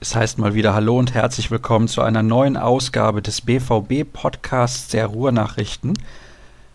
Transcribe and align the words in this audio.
Es 0.00 0.14
heißt 0.14 0.38
mal 0.38 0.54
wieder 0.54 0.74
Hallo 0.74 0.96
und 0.96 1.14
herzlich 1.14 1.50
willkommen 1.50 1.88
zu 1.88 2.02
einer 2.02 2.22
neuen 2.22 2.56
Ausgabe 2.56 3.20
des 3.20 3.40
BVB-Podcasts 3.40 4.86
der 4.86 5.06
Ruhrnachrichten. 5.06 5.94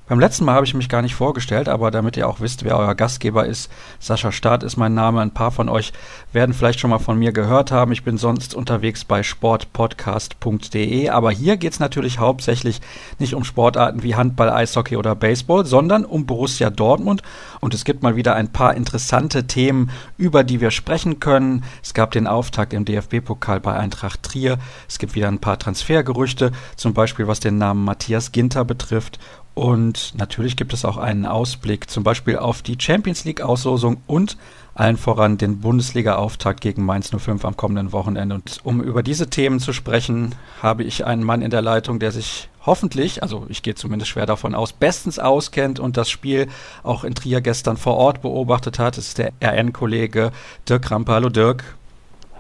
Beim 0.06 0.20
letzten 0.20 0.44
Mal 0.44 0.56
habe 0.56 0.66
ich 0.66 0.74
mich 0.74 0.90
gar 0.90 1.02
nicht 1.02 1.16
vorgestellt, 1.16 1.70
aber 1.70 1.90
damit 1.90 2.18
ihr 2.18 2.28
auch 2.28 2.42
wisst, 2.42 2.66
wer 2.66 2.78
euer 2.78 2.94
Gastgeber 2.94 3.46
ist, 3.46 3.72
Sascha 4.00 4.34
Staat 4.34 4.62
ist 4.62 4.76
mein 4.76 4.94
Name. 4.94 5.22
Ein 5.22 5.34
paar 5.34 5.52
von 5.52 5.70
euch 5.70 5.94
werden 6.34 6.54
vielleicht 6.54 6.82
schon 6.82 6.90
mal 6.90 7.00
von 7.00 7.18
mir 7.18 7.32
gehört 7.32 7.72
haben. 7.72 7.94
Ich 7.94 8.04
bin 8.04 8.18
sonst 8.18 8.54
unterwegs 8.54 9.06
bei 9.06 9.24
sportpodcast.de, 9.24 11.08
aber 11.08 11.32
hier 11.32 11.56
geht 11.56 11.72
es 11.72 11.80
natürlich 11.80 12.20
hauptsächlich 12.20 12.82
nicht 13.18 13.34
um 13.34 13.46
Sportarten 13.46 14.04
wie 14.04 14.16
Handball, 14.16 14.50
Eishockey 14.50 14.98
oder 14.98 15.16
Baseball, 15.16 15.66
sondern 15.66 16.04
um 16.04 16.26
Borussia 16.26 16.70
Dortmund. 16.70 17.22
Und 17.62 17.74
es 17.74 17.86
gibt 17.86 18.04
mal 18.04 18.18
wieder 18.18 18.36
ein 18.36 18.52
paar 18.52 18.76
interessante 18.76 19.48
Themen, 19.48 19.90
über 20.18 20.44
die 20.44 20.60
wir 20.60 20.72
sprechen 20.72 21.22
können. 21.22 21.64
Es 21.82 21.94
gab 21.94 22.12
den 22.12 22.28
Auftakt 22.28 22.74
im 22.74 22.84
DFB-Pokal 22.84 23.62
bei 23.62 23.74
Eintracht 23.78 24.22
Trier. 24.22 24.58
Es 24.90 25.00
gibt 25.00 25.16
wieder 25.16 25.30
ein 25.30 25.40
paar 25.40 25.60
Transfergerüchte, 25.60 26.52
zum 26.76 26.94
Beispiel 26.94 27.30
was 27.30 27.40
den 27.40 27.58
Namen 27.58 27.86
Matthias 27.86 28.34
Ginter 28.34 28.66
betrifft. 28.66 29.18
Und 29.56 30.14
natürlich 30.18 30.58
gibt 30.58 30.74
es 30.74 30.84
auch 30.84 30.98
einen 30.98 31.26
Ausblick, 31.26 31.90
zum 31.90 32.04
Beispiel 32.04 32.38
auf 32.38 32.64
die 32.64 32.78
Champions 32.80 33.24
League-Auslosung 33.24 33.98
und 34.08 34.38
allen 34.76 34.98
voran 34.98 35.38
den 35.38 35.62
Bundesliga-Auftakt 35.62 36.62
gegen 36.62 36.84
Mainz 36.84 37.12
05 37.16 37.46
am 37.46 37.56
kommenden 37.56 37.92
Wochenende. 37.92 38.34
Und 38.34 38.60
um 38.64 38.82
über 38.82 39.04
diese 39.04 39.30
Themen 39.30 39.60
zu 39.60 39.72
sprechen, 39.72 40.34
habe 40.64 40.84
ich 40.84 41.06
einen 41.06 41.24
Mann 41.24 41.44
in 41.44 41.52
der 41.52 41.62
Leitung, 41.62 42.00
der 42.00 42.12
sich 42.12 42.50
hoffentlich, 42.66 43.22
also 43.22 43.46
ich 43.50 43.62
gehe 43.62 43.76
zumindest 43.76 44.10
schwer 44.10 44.26
davon 44.26 44.56
aus, 44.56 44.74
bestens 44.74 45.20
auskennt 45.20 45.80
und 45.80 45.98
das 45.98 46.10
Spiel 46.10 46.48
auch 46.82 47.04
in 47.04 47.14
Trier 47.14 47.42
gestern 47.42 47.78
vor 47.78 47.98
Ort 47.98 48.24
beobachtet 48.24 48.80
hat. 48.80 48.98
Das 48.98 49.08
ist 49.08 49.20
der 49.20 49.34
RN-Kollege 49.44 50.32
Dirk 50.68 50.90
Rampe. 50.90 51.12
Hallo 51.12 51.30
Dirk. 51.30 51.76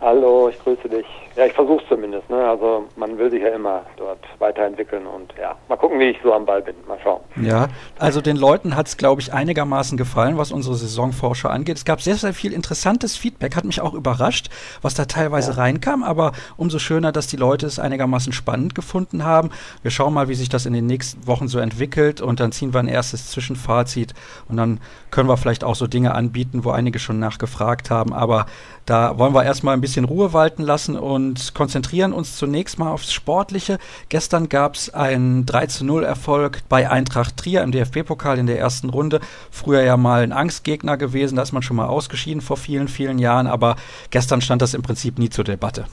Hallo, 0.01 0.49
ich 0.49 0.57
grüße 0.63 0.89
dich. 0.89 1.05
Ja, 1.35 1.47
ich 1.47 1.53
versuche 1.53 1.81
es 1.81 1.89
zumindest. 1.89 2.29
Ne? 2.29 2.37
Also 2.37 2.85
man 2.95 3.17
will 3.17 3.31
sich 3.31 3.41
ja 3.41 3.49
immer 3.49 3.81
dort 3.97 4.19
weiterentwickeln 4.37 5.07
und 5.07 5.33
ja, 5.39 5.55
mal 5.67 5.77
gucken, 5.77 5.99
wie 5.99 6.09
ich 6.09 6.17
so 6.23 6.31
am 6.31 6.45
Ball 6.45 6.61
bin. 6.61 6.75
Mal 6.87 6.99
schauen. 7.03 7.21
Ja, 7.41 7.69
also 7.97 8.21
den 8.21 8.37
Leuten 8.37 8.75
hat 8.75 8.87
es, 8.87 8.97
glaube 8.97 9.21
ich, 9.21 9.33
einigermaßen 9.33 9.97
gefallen, 9.97 10.37
was 10.37 10.51
unsere 10.51 10.75
Saisonvorschau 10.75 11.49
angeht. 11.49 11.77
Es 11.77 11.85
gab 11.85 12.01
sehr, 12.01 12.15
sehr 12.15 12.33
viel 12.33 12.53
interessantes 12.53 13.17
Feedback, 13.17 13.55
hat 13.55 13.65
mich 13.65 13.81
auch 13.81 13.95
überrascht, 13.95 14.49
was 14.83 14.93
da 14.93 15.05
teilweise 15.05 15.51
ja. 15.51 15.57
reinkam, 15.57 16.03
aber 16.03 16.33
umso 16.55 16.77
schöner, 16.77 17.11
dass 17.11 17.27
die 17.27 17.37
Leute 17.37 17.65
es 17.65 17.79
einigermaßen 17.79 18.31
spannend 18.31 18.75
gefunden 18.75 19.25
haben. 19.25 19.49
Wir 19.81 19.91
schauen 19.91 20.13
mal, 20.13 20.27
wie 20.27 20.35
sich 20.35 20.49
das 20.49 20.67
in 20.67 20.73
den 20.73 20.85
nächsten 20.85 21.25
Wochen 21.25 21.47
so 21.47 21.57
entwickelt 21.57 22.21
und 22.21 22.39
dann 22.39 22.51
ziehen 22.51 22.73
wir 22.73 22.79
ein 22.79 22.87
erstes 22.87 23.31
Zwischenfazit 23.31 24.13
und 24.49 24.57
dann 24.57 24.79
können 25.09 25.29
wir 25.29 25.37
vielleicht 25.37 25.63
auch 25.63 25.75
so 25.75 25.87
Dinge 25.87 26.13
anbieten, 26.13 26.63
wo 26.63 26.71
einige 26.71 26.99
schon 26.99 27.19
nachgefragt 27.19 27.89
haben, 27.89 28.13
aber 28.13 28.45
da 28.85 29.17
wollen 29.17 29.33
wir 29.33 29.43
erstmal 29.43 29.73
ein 29.75 29.81
bisschen 29.81 30.05
Ruhe 30.05 30.33
walten 30.33 30.61
lassen 30.61 30.97
und 30.97 31.22
und 31.23 31.53
konzentrieren 31.53 32.13
uns 32.13 32.37
zunächst 32.37 32.77
mal 32.77 32.91
aufs 32.91 33.13
Sportliche. 33.13 33.79
Gestern 34.09 34.49
gab 34.49 34.75
es 34.75 34.93
einen 34.93 35.45
3 35.45 35.67
zu 35.67 35.85
0 35.85 36.03
Erfolg 36.03 36.61
bei 36.69 36.89
Eintracht 36.89 37.37
Trier 37.37 37.63
im 37.63 37.71
DFB-Pokal 37.71 38.37
in 38.37 38.47
der 38.47 38.59
ersten 38.59 38.89
Runde. 38.89 39.19
Früher 39.49 39.81
ja 39.81 39.97
mal 39.97 40.23
ein 40.23 40.33
Angstgegner 40.33 40.97
gewesen, 40.97 41.35
da 41.35 41.41
ist 41.41 41.53
man 41.53 41.63
schon 41.63 41.77
mal 41.77 41.87
ausgeschieden 41.87 42.41
vor 42.41 42.57
vielen, 42.57 42.87
vielen 42.87 43.19
Jahren, 43.19 43.47
aber 43.47 43.75
gestern 44.09 44.41
stand 44.41 44.61
das 44.61 44.73
im 44.73 44.81
Prinzip 44.81 45.17
nie 45.17 45.29
zur 45.29 45.43
Debatte. 45.43 45.85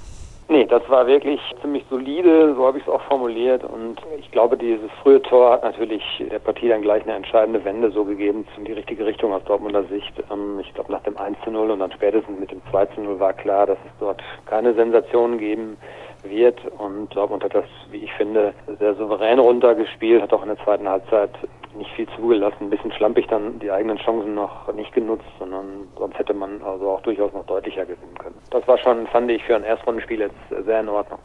Nee, 0.50 0.64
das 0.64 0.82
war 0.90 1.06
wirklich 1.06 1.40
ziemlich 1.60 1.84
solide, 1.88 2.56
so 2.56 2.66
habe 2.66 2.78
ich 2.78 2.82
es 2.82 2.92
auch 2.92 3.02
formuliert. 3.02 3.62
Und 3.62 4.00
ich 4.18 4.28
glaube, 4.32 4.56
dieses 4.56 4.90
frühe 5.00 5.22
Tor 5.22 5.52
hat 5.52 5.62
natürlich 5.62 6.02
der 6.28 6.40
Partie 6.40 6.68
dann 6.68 6.82
gleich 6.82 7.04
eine 7.04 7.14
entscheidende 7.14 7.64
Wende 7.64 7.92
so 7.92 8.04
gegeben 8.04 8.44
in 8.56 8.64
die 8.64 8.72
richtige 8.72 9.06
Richtung 9.06 9.32
aus 9.32 9.44
Dortmunder 9.44 9.84
Sicht. 9.84 10.12
Ähm, 10.28 10.58
ich 10.58 10.74
glaube, 10.74 10.90
nach 10.90 11.04
dem 11.04 11.16
1 11.16 11.38
zu 11.44 11.52
0 11.52 11.70
und 11.70 11.78
dann 11.78 11.92
spätestens 11.92 12.36
mit 12.40 12.50
dem 12.50 12.60
2 12.68 12.86
zu 12.86 13.00
0 13.00 13.20
war 13.20 13.32
klar, 13.32 13.64
dass 13.64 13.78
es 13.86 13.92
dort 14.00 14.20
keine 14.46 14.74
Sensationen 14.74 15.38
geben 15.38 15.76
wird. 16.22 16.60
Und 16.78 17.14
Dortmund 17.14 17.44
hat 17.44 17.54
das, 17.54 17.64
wie 17.90 17.98
ich 17.98 18.12
finde, 18.14 18.54
sehr 18.78 18.94
souverän 18.94 19.38
runtergespielt, 19.38 20.22
hat 20.22 20.32
auch 20.32 20.42
in 20.42 20.48
der 20.48 20.64
zweiten 20.64 20.88
Halbzeit 20.88 21.30
nicht 21.76 21.90
viel 21.92 22.08
zugelassen, 22.16 22.56
ein 22.62 22.70
bisschen 22.70 22.92
schlampig 22.92 23.26
dann 23.28 23.58
die 23.60 23.70
eigenen 23.70 23.98
Chancen 23.98 24.34
noch 24.34 24.72
nicht 24.72 24.92
genutzt, 24.92 25.24
sondern 25.38 25.88
sonst 25.96 26.18
hätte 26.18 26.34
man 26.34 26.60
also 26.62 26.90
auch 26.90 27.02
durchaus 27.02 27.32
noch 27.32 27.46
deutlicher 27.46 27.82
gewinnen 27.82 28.18
können. 28.18 28.34
Das 28.50 28.66
war 28.66 28.78
schon, 28.78 29.06
fand 29.06 29.30
ich, 29.30 29.42
für 29.44 29.54
ein 29.54 29.64
Erstrundenspiel 29.64 30.20
jetzt 30.20 30.64
sehr 30.66 30.80
in 30.80 30.88
Ordnung. 30.88 31.20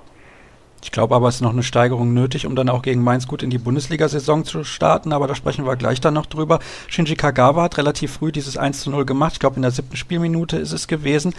Ich 0.83 0.91
glaube 0.91 1.15
aber, 1.15 1.27
es 1.27 1.35
ist 1.35 1.41
noch 1.41 1.51
eine 1.51 1.63
Steigerung 1.63 2.13
nötig, 2.13 2.45
um 2.45 2.55
dann 2.55 2.69
auch 2.69 2.83
gegen 2.83 3.03
Mainz 3.03 3.27
gut 3.27 3.41
in 3.41 3.49
die 3.49 3.57
Bundesliga-Saison 3.57 4.45
zu 4.45 4.63
starten, 4.63 5.13
aber 5.13 5.25
da 5.25 5.33
sprechen 5.33 5.65
wir 5.65 5.75
gleich 5.77 5.99
dann 5.99 6.13
noch 6.13 6.27
drüber. 6.27 6.59
Shinji 6.87 7.15
Kagawa 7.15 7.63
hat 7.63 7.79
relativ 7.79 8.13
früh 8.13 8.31
dieses 8.31 8.55
1 8.55 8.81
zu 8.81 8.91
0 8.91 9.03
gemacht. 9.03 9.33
Ich 9.33 9.39
glaube, 9.39 9.55
in 9.55 9.63
der 9.63 9.71
siebten 9.71 9.95
Spielminute 9.95 10.57
ist 10.57 10.73
es 10.73 10.87
gewesen. 10.87 11.33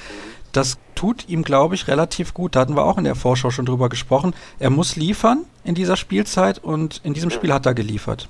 Das 0.57 0.79
tut 0.95 1.29
ihm, 1.29 1.43
glaube 1.43 1.75
ich, 1.75 1.87
relativ 1.87 2.33
gut. 2.33 2.57
Da 2.57 2.61
hatten 2.61 2.77
wir 2.77 2.87
auch 2.87 2.97
in 2.97 3.05
der 3.05 3.15
Vorschau 3.15 3.51
schon 3.51 3.67
drüber 3.67 3.91
gesprochen. 3.91 4.35
Er 4.59 4.71
muss 4.71 4.97
liefern 4.97 5.45
in 5.65 5.75
dieser 5.75 5.97
Spielzeit 5.97 6.59
und 6.59 7.03
in 7.05 7.13
diesem 7.13 7.29
Spiel 7.29 7.53
hat 7.53 7.67
er 7.67 7.75
geliefert. 7.75 8.27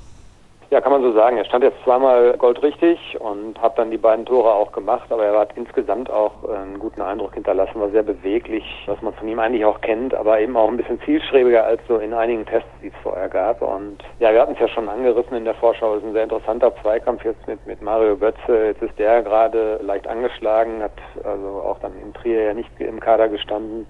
Ja, 0.70 0.80
kann 0.80 0.90
man 0.90 1.02
so 1.02 1.12
sagen. 1.12 1.36
Er 1.36 1.44
stand 1.44 1.62
jetzt 1.62 1.80
zweimal 1.84 2.36
goldrichtig 2.38 2.98
und 3.20 3.60
hat 3.62 3.78
dann 3.78 3.92
die 3.92 3.98
beiden 3.98 4.26
Tore 4.26 4.52
auch 4.52 4.72
gemacht, 4.72 5.12
aber 5.12 5.24
er 5.24 5.38
hat 5.38 5.50
insgesamt 5.54 6.10
auch 6.10 6.42
einen 6.48 6.80
guten 6.80 7.02
Eindruck 7.02 7.34
hinterlassen, 7.34 7.80
war 7.80 7.90
sehr 7.90 8.02
beweglich, 8.02 8.64
was 8.86 9.00
man 9.00 9.14
von 9.14 9.28
ihm 9.28 9.38
eigentlich 9.38 9.64
auch 9.64 9.80
kennt, 9.80 10.12
aber 10.12 10.40
eben 10.40 10.56
auch 10.56 10.68
ein 10.68 10.76
bisschen 10.76 11.00
zielstrebiger 11.02 11.64
als 11.64 11.80
so 11.86 11.98
in 11.98 12.12
einigen 12.12 12.44
Tests, 12.46 12.68
die 12.82 12.88
es 12.88 12.94
vorher 13.04 13.28
gab. 13.28 13.62
Und 13.62 13.98
ja, 14.18 14.32
wir 14.32 14.40
hatten 14.40 14.54
es 14.54 14.58
ja 14.58 14.66
schon 14.66 14.88
angerissen 14.88 15.36
in 15.36 15.44
der 15.44 15.54
Vorschau, 15.54 15.94
es 15.94 16.02
ist 16.02 16.08
ein 16.08 16.14
sehr 16.14 16.24
interessanter 16.24 16.74
Zweikampf 16.82 17.24
jetzt 17.24 17.46
mit, 17.46 17.64
mit 17.64 17.80
Mario 17.80 18.16
Götze. 18.16 18.66
Jetzt 18.66 18.82
ist 18.82 18.98
der 18.98 19.22
gerade 19.22 19.78
leicht 19.82 20.08
angeschlagen, 20.08 20.82
hat 20.82 20.98
also 21.22 21.62
auch 21.64 21.78
dann 21.78 21.92
in 22.02 22.12
Trier 22.12 22.42
ja 22.42 22.54
nicht 22.54 22.70
im 22.80 22.98
Kader 22.98 23.28
gestanden. 23.28 23.86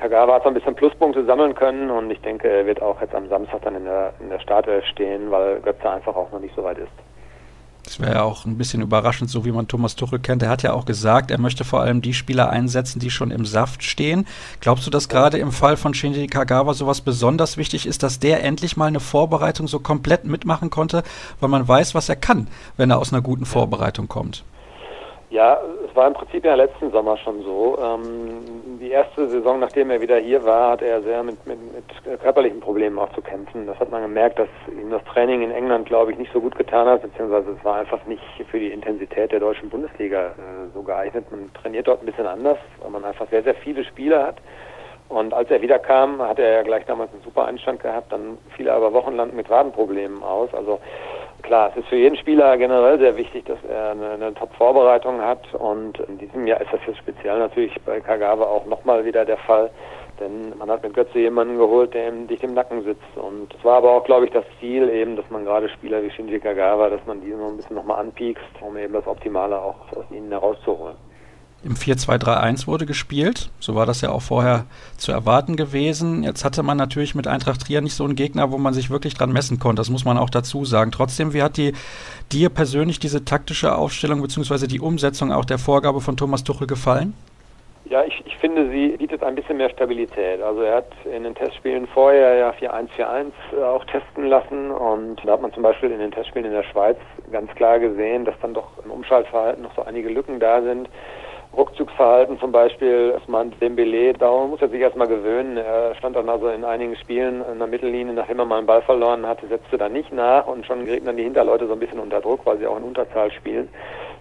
Kagawa 0.00 0.34
hat 0.34 0.44
so 0.44 0.48
ein 0.48 0.54
bisschen 0.54 0.74
Pluspunkte 0.74 1.24
sammeln 1.24 1.54
können 1.54 1.90
und 1.90 2.10
ich 2.10 2.20
denke, 2.20 2.48
er 2.48 2.66
wird 2.66 2.80
auch 2.80 3.00
jetzt 3.00 3.14
am 3.14 3.28
Samstag 3.28 3.62
dann 3.62 3.76
in 3.76 3.84
der, 3.84 4.14
in 4.20 4.30
der 4.30 4.40
Startelf 4.40 4.84
stehen, 4.86 5.30
weil 5.30 5.60
Götze 5.60 5.90
einfach 5.90 6.16
auch 6.16 6.32
noch 6.32 6.40
nicht 6.40 6.54
so 6.56 6.64
weit 6.64 6.78
ist. 6.78 6.92
Das 7.84 7.98
wäre 7.98 8.14
ja 8.14 8.22
auch 8.22 8.44
ein 8.44 8.58
bisschen 8.58 8.82
überraschend, 8.82 9.30
so 9.30 9.44
wie 9.44 9.52
man 9.52 9.66
Thomas 9.66 9.96
Tuchel 9.96 10.18
kennt. 10.18 10.42
Er 10.42 10.48
hat 10.48 10.62
ja 10.62 10.72
auch 10.72 10.84
gesagt, 10.84 11.30
er 11.30 11.40
möchte 11.40 11.64
vor 11.64 11.80
allem 11.80 12.02
die 12.02 12.14
Spieler 12.14 12.50
einsetzen, 12.50 13.00
die 13.00 13.10
schon 13.10 13.30
im 13.30 13.44
Saft 13.44 13.82
stehen. 13.82 14.26
Glaubst 14.60 14.86
du, 14.86 14.90
dass 14.90 15.08
gerade 15.08 15.38
im 15.38 15.50
Fall 15.50 15.76
von 15.76 15.94
Shinji 15.94 16.26
Kagawa 16.26 16.74
sowas 16.74 17.00
besonders 17.00 17.56
wichtig 17.56 17.86
ist, 17.86 18.02
dass 18.02 18.20
der 18.20 18.44
endlich 18.44 18.76
mal 18.76 18.86
eine 18.86 19.00
Vorbereitung 19.00 19.66
so 19.66 19.80
komplett 19.80 20.24
mitmachen 20.24 20.70
konnte, 20.70 21.02
weil 21.40 21.48
man 21.48 21.66
weiß, 21.66 21.94
was 21.94 22.08
er 22.08 22.16
kann, 22.16 22.48
wenn 22.76 22.90
er 22.90 22.98
aus 22.98 23.12
einer 23.12 23.22
guten 23.22 23.44
Vorbereitung 23.44 24.08
kommt? 24.08 24.44
Ja, 25.30 25.60
es 25.88 25.94
war 25.94 26.08
im 26.08 26.14
Prinzip 26.14 26.44
ja 26.44 26.56
letzten 26.56 26.90
Sommer 26.90 27.16
schon 27.16 27.42
so. 27.44 27.78
Ähm, 27.80 28.78
die 28.80 28.90
erste 28.90 29.28
Saison, 29.28 29.60
nachdem 29.60 29.90
er 29.90 30.00
wieder 30.00 30.16
hier 30.16 30.44
war, 30.44 30.72
hat 30.72 30.82
er 30.82 31.02
sehr 31.02 31.22
mit, 31.22 31.46
mit, 31.46 31.58
mit 31.72 32.20
körperlichen 32.20 32.58
Problemen 32.58 32.98
auch 32.98 33.12
zu 33.12 33.22
kämpfen. 33.22 33.64
Das 33.64 33.78
hat 33.78 33.92
man 33.92 34.02
gemerkt, 34.02 34.40
dass 34.40 34.48
ihm 34.68 34.90
das 34.90 35.04
Training 35.04 35.42
in 35.42 35.52
England, 35.52 35.86
glaube 35.86 36.10
ich, 36.10 36.18
nicht 36.18 36.32
so 36.32 36.40
gut 36.40 36.56
getan 36.56 36.88
hat, 36.88 37.02
beziehungsweise 37.02 37.52
es 37.52 37.64
war 37.64 37.76
einfach 37.76 38.04
nicht 38.06 38.22
für 38.50 38.58
die 38.58 38.72
Intensität 38.72 39.30
der 39.30 39.38
deutschen 39.38 39.70
Bundesliga 39.70 40.30
äh, 40.30 40.32
so 40.74 40.82
geeignet. 40.82 41.30
Man 41.30 41.52
trainiert 41.54 41.86
dort 41.86 42.02
ein 42.02 42.06
bisschen 42.06 42.26
anders, 42.26 42.58
weil 42.80 42.90
man 42.90 43.04
einfach 43.04 43.28
sehr, 43.30 43.44
sehr 43.44 43.54
viele 43.54 43.84
Spieler 43.84 44.26
hat. 44.26 44.36
Und 45.10 45.34
als 45.34 45.50
er 45.50 45.60
wiederkam, 45.60 46.22
hat 46.22 46.38
er 46.38 46.52
ja 46.52 46.62
gleich 46.62 46.86
damals 46.86 47.12
einen 47.12 47.22
super 47.22 47.44
Einstand 47.44 47.80
gehabt, 47.80 48.10
dann 48.12 48.38
fiel 48.56 48.68
er 48.68 48.76
aber 48.76 48.92
wochenlang 48.94 49.34
mit 49.34 49.50
Wadenproblemen 49.50 50.22
aus. 50.22 50.54
Also 50.54 50.80
Klar, 51.42 51.70
es 51.70 51.78
ist 51.78 51.88
für 51.88 51.96
jeden 51.96 52.16
Spieler 52.16 52.56
generell 52.58 52.98
sehr 52.98 53.16
wichtig, 53.16 53.46
dass 53.46 53.58
er 53.68 53.92
eine, 53.92 54.10
eine 54.10 54.34
Top-Vorbereitung 54.34 55.20
hat 55.20 55.52
und 55.54 55.98
in 56.00 56.18
diesem 56.18 56.46
Jahr 56.46 56.60
ist 56.60 56.72
das 56.72 56.80
jetzt 56.86 56.98
speziell 56.98 57.38
natürlich 57.38 57.74
bei 57.84 58.00
Kagawa 58.00 58.44
auch 58.44 58.66
nochmal 58.66 59.04
wieder 59.04 59.24
der 59.24 59.38
Fall, 59.38 59.70
denn 60.20 60.52
man 60.58 60.70
hat 60.70 60.82
mit 60.82 60.94
Götze 60.94 61.18
jemanden 61.18 61.56
geholt, 61.56 61.94
der 61.94 62.08
ihm 62.08 62.28
dicht 62.28 62.44
im 62.44 62.54
Nacken 62.54 62.84
sitzt 62.84 63.16
und 63.16 63.54
es 63.54 63.64
war 63.64 63.78
aber 63.78 63.90
auch, 63.90 64.04
glaube 64.04 64.26
ich, 64.26 64.32
das 64.32 64.44
Ziel 64.60 64.88
eben, 64.90 65.16
dass 65.16 65.28
man 65.30 65.44
gerade 65.44 65.68
Spieler 65.70 66.02
wie 66.02 66.10
Shinji 66.10 66.40
Kagawa, 66.40 66.90
dass 66.90 67.04
man 67.06 67.20
die 67.20 67.30
noch 67.30 67.48
ein 67.48 67.56
bisschen 67.56 67.76
nochmal 67.76 68.00
anpiekst, 68.00 68.44
um 68.60 68.76
eben 68.76 68.92
das 68.92 69.06
Optimale 69.06 69.58
auch 69.58 69.90
aus 69.96 70.04
ihnen 70.10 70.30
herauszuholen. 70.30 70.96
Im 71.62 71.74
4-2-3-1 71.74 72.66
wurde 72.66 72.86
gespielt. 72.86 73.50
So 73.60 73.74
war 73.74 73.84
das 73.84 74.00
ja 74.00 74.10
auch 74.10 74.22
vorher 74.22 74.64
zu 74.96 75.12
erwarten 75.12 75.56
gewesen. 75.56 76.22
Jetzt 76.22 76.42
hatte 76.42 76.62
man 76.62 76.78
natürlich 76.78 77.14
mit 77.14 77.26
Eintracht 77.26 77.66
Trier 77.66 77.82
nicht 77.82 77.94
so 77.94 78.04
einen 78.04 78.14
Gegner, 78.14 78.50
wo 78.50 78.56
man 78.56 78.72
sich 78.72 78.88
wirklich 78.88 79.12
dran 79.12 79.30
messen 79.30 79.58
konnte. 79.58 79.80
Das 79.80 79.90
muss 79.90 80.06
man 80.06 80.16
auch 80.16 80.30
dazu 80.30 80.64
sagen. 80.64 80.90
Trotzdem, 80.90 81.34
wie 81.34 81.42
hat 81.42 81.58
die, 81.58 81.74
dir 82.32 82.48
persönlich 82.48 82.98
diese 82.98 83.26
taktische 83.26 83.76
Aufstellung 83.76 84.22
bzw. 84.22 84.66
die 84.68 84.80
Umsetzung 84.80 85.32
auch 85.32 85.44
der 85.44 85.58
Vorgabe 85.58 86.00
von 86.00 86.16
Thomas 86.16 86.44
Tuchel 86.44 86.66
gefallen? 86.66 87.12
Ja, 87.90 88.04
ich, 88.04 88.22
ich 88.24 88.36
finde, 88.36 88.70
sie 88.70 88.96
bietet 88.96 89.22
ein 89.24 89.34
bisschen 89.34 89.56
mehr 89.56 89.68
Stabilität. 89.68 90.40
Also 90.40 90.62
er 90.62 90.76
hat 90.76 90.92
in 91.04 91.24
den 91.24 91.34
Testspielen 91.34 91.88
vorher 91.88 92.36
ja 92.36 92.50
4-1-4-1 92.52 93.32
äh, 93.52 93.62
auch 93.64 93.84
testen 93.86 94.28
lassen 94.28 94.70
und 94.70 95.16
da 95.24 95.32
hat 95.32 95.42
man 95.42 95.52
zum 95.52 95.64
Beispiel 95.64 95.90
in 95.90 95.98
den 95.98 96.12
Testspielen 96.12 96.46
in 96.46 96.52
der 96.52 96.62
Schweiz 96.62 96.98
ganz 97.32 97.52
klar 97.56 97.80
gesehen, 97.80 98.24
dass 98.24 98.36
dann 98.40 98.54
doch 98.54 98.68
im 98.84 98.92
Umschaltverhalten 98.92 99.64
noch 99.64 99.74
so 99.74 99.82
einige 99.82 100.08
Lücken 100.08 100.38
da 100.38 100.62
sind. 100.62 100.88
Rückzugsverhalten 101.56 102.38
zum 102.38 102.52
Beispiel, 102.52 103.12
Osman 103.16 103.52
Dembele, 103.60 104.12
da 104.12 104.30
muss 104.46 104.62
er 104.62 104.68
sich 104.68 104.80
erstmal 104.80 105.08
gewöhnen. 105.08 105.56
Er 105.56 105.94
stand 105.96 106.14
dann 106.14 106.28
also 106.28 106.48
in 106.48 106.64
einigen 106.64 106.94
Spielen 106.96 107.44
in 107.50 107.58
der 107.58 107.66
Mittellinie, 107.66 108.14
nachdem 108.14 108.38
er 108.38 108.44
mal 108.44 108.58
einen 108.58 108.66
Ball 108.66 108.82
verloren 108.82 109.26
hatte, 109.26 109.48
setzte 109.48 109.76
dann 109.76 109.92
nicht 109.92 110.12
nach 110.12 110.46
und 110.46 110.64
schon 110.64 110.86
gerieten 110.86 111.06
dann 111.06 111.16
die 111.16 111.24
Hinterleute 111.24 111.66
so 111.66 111.72
ein 111.72 111.80
bisschen 111.80 111.98
unter 111.98 112.20
Druck, 112.20 112.46
weil 112.46 112.58
sie 112.58 112.66
auch 112.66 112.76
in 112.76 112.84
Unterzahl 112.84 113.32
spielen. 113.32 113.68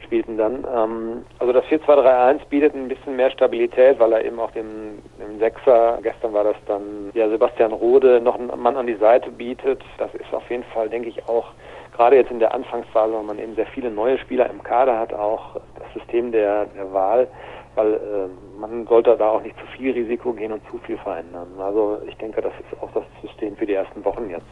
spielten 0.03 0.37
dann. 0.37 0.65
Ähm, 0.75 1.25
also 1.37 1.53
das 1.53 1.65
4-2-3-1 1.65 2.39
bietet 2.49 2.73
ein 2.73 2.87
bisschen 2.87 3.15
mehr 3.15 3.29
Stabilität, 3.29 3.99
weil 3.99 4.11
er 4.11 4.25
eben 4.25 4.39
auch 4.39 4.51
dem, 4.51 4.99
dem 5.19 5.37
Sechser, 5.37 5.99
gestern 6.01 6.33
war 6.33 6.43
das 6.43 6.57
dann 6.65 7.11
ja 7.13 7.29
Sebastian 7.29 7.73
Rode, 7.73 8.19
noch 8.21 8.39
einen 8.39 8.51
Mann 8.59 8.75
an 8.75 8.87
die 8.87 8.95
Seite 8.95 9.29
bietet. 9.29 9.83
Das 9.99 10.13
ist 10.15 10.33
auf 10.33 10.49
jeden 10.49 10.63
Fall, 10.63 10.89
denke 10.89 11.09
ich, 11.09 11.29
auch 11.29 11.51
gerade 11.99 12.15
jetzt 12.15 12.31
in 12.31 12.39
der 12.39 12.53
Anfangsphase, 12.53 13.13
wo 13.13 13.21
man 13.21 13.39
eben 13.39 13.55
sehr 13.55 13.67
viele 13.67 13.91
neue 13.91 14.17
Spieler 14.19 14.49
im 14.49 14.63
Kader 14.63 14.97
hat, 14.97 15.13
auch 15.13 15.59
das 15.77 15.93
System 15.93 16.31
der, 16.31 16.65
der 16.67 16.93
Wahl, 16.93 17.27
weil 17.75 17.93
äh, 17.93 18.59
man 18.59 18.87
sollte 18.87 19.17
da 19.17 19.31
auch 19.31 19.41
nicht 19.41 19.57
zu 19.59 19.65
viel 19.75 19.91
Risiko 19.91 20.31
gehen 20.31 20.53
und 20.53 20.61
zu 20.71 20.77
viel 20.85 20.97
verändern. 20.97 21.47
Also 21.59 21.99
ich 22.07 22.15
denke, 22.15 22.41
das 22.41 22.53
ist 22.53 22.81
auch 22.81 22.89
das 22.93 23.03
System 23.21 23.57
für 23.57 23.65
die 23.65 23.73
ersten 23.73 24.03
Wochen 24.05 24.29
jetzt. 24.29 24.45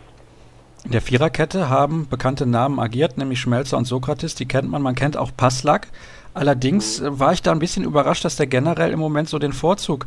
In 0.84 0.92
der 0.92 1.02
Viererkette 1.02 1.70
haben 1.70 2.08
bekannte 2.10 2.46
Namen 2.46 2.80
agiert, 2.80 3.18
nämlich 3.18 3.40
Schmelzer 3.40 3.78
und 3.78 3.86
Sokrates, 3.86 4.36
die 4.36 4.46
kennt 4.46 4.70
man, 4.70 4.82
man 4.82 4.96
kennt 4.96 5.16
auch 5.16 5.32
Passlack. 5.36 5.88
Allerdings 6.34 7.00
mhm. 7.00 7.18
war 7.18 7.32
ich 7.32 7.42
da 7.42 7.54
ein 7.54 7.60
bisschen 7.60 7.86
überrascht, 7.86 8.26
dass 8.26 8.36
der 8.36 8.48
generell 8.48 8.92
im 8.92 9.00
Moment 9.00 9.30
so 9.30 9.40
den 9.40 9.54
Vorzug 9.54 10.06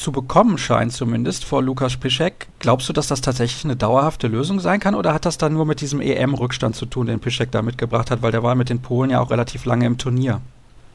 zu 0.00 0.12
bekommen 0.12 0.58
scheint, 0.58 0.92
zumindest 0.92 1.44
vor 1.44 1.62
Lukas 1.62 1.98
Piszek. 1.98 2.48
Glaubst 2.58 2.88
du, 2.88 2.92
dass 2.92 3.08
das 3.08 3.20
tatsächlich 3.20 3.64
eine 3.64 3.76
dauerhafte 3.76 4.28
Lösung 4.28 4.58
sein 4.58 4.80
kann 4.80 4.94
oder 4.94 5.12
hat 5.12 5.26
das 5.26 5.38
dann 5.38 5.52
nur 5.52 5.66
mit 5.66 5.80
diesem 5.80 6.00
EM-Rückstand 6.00 6.74
zu 6.74 6.86
tun, 6.86 7.06
den 7.06 7.20
Piszek 7.20 7.52
da 7.52 7.62
mitgebracht 7.62 8.10
hat, 8.10 8.22
weil 8.22 8.32
der 8.32 8.42
war 8.42 8.54
mit 8.54 8.70
den 8.70 8.82
Polen 8.82 9.10
ja 9.10 9.20
auch 9.20 9.30
relativ 9.30 9.66
lange 9.66 9.86
im 9.86 9.98
Turnier? 9.98 10.40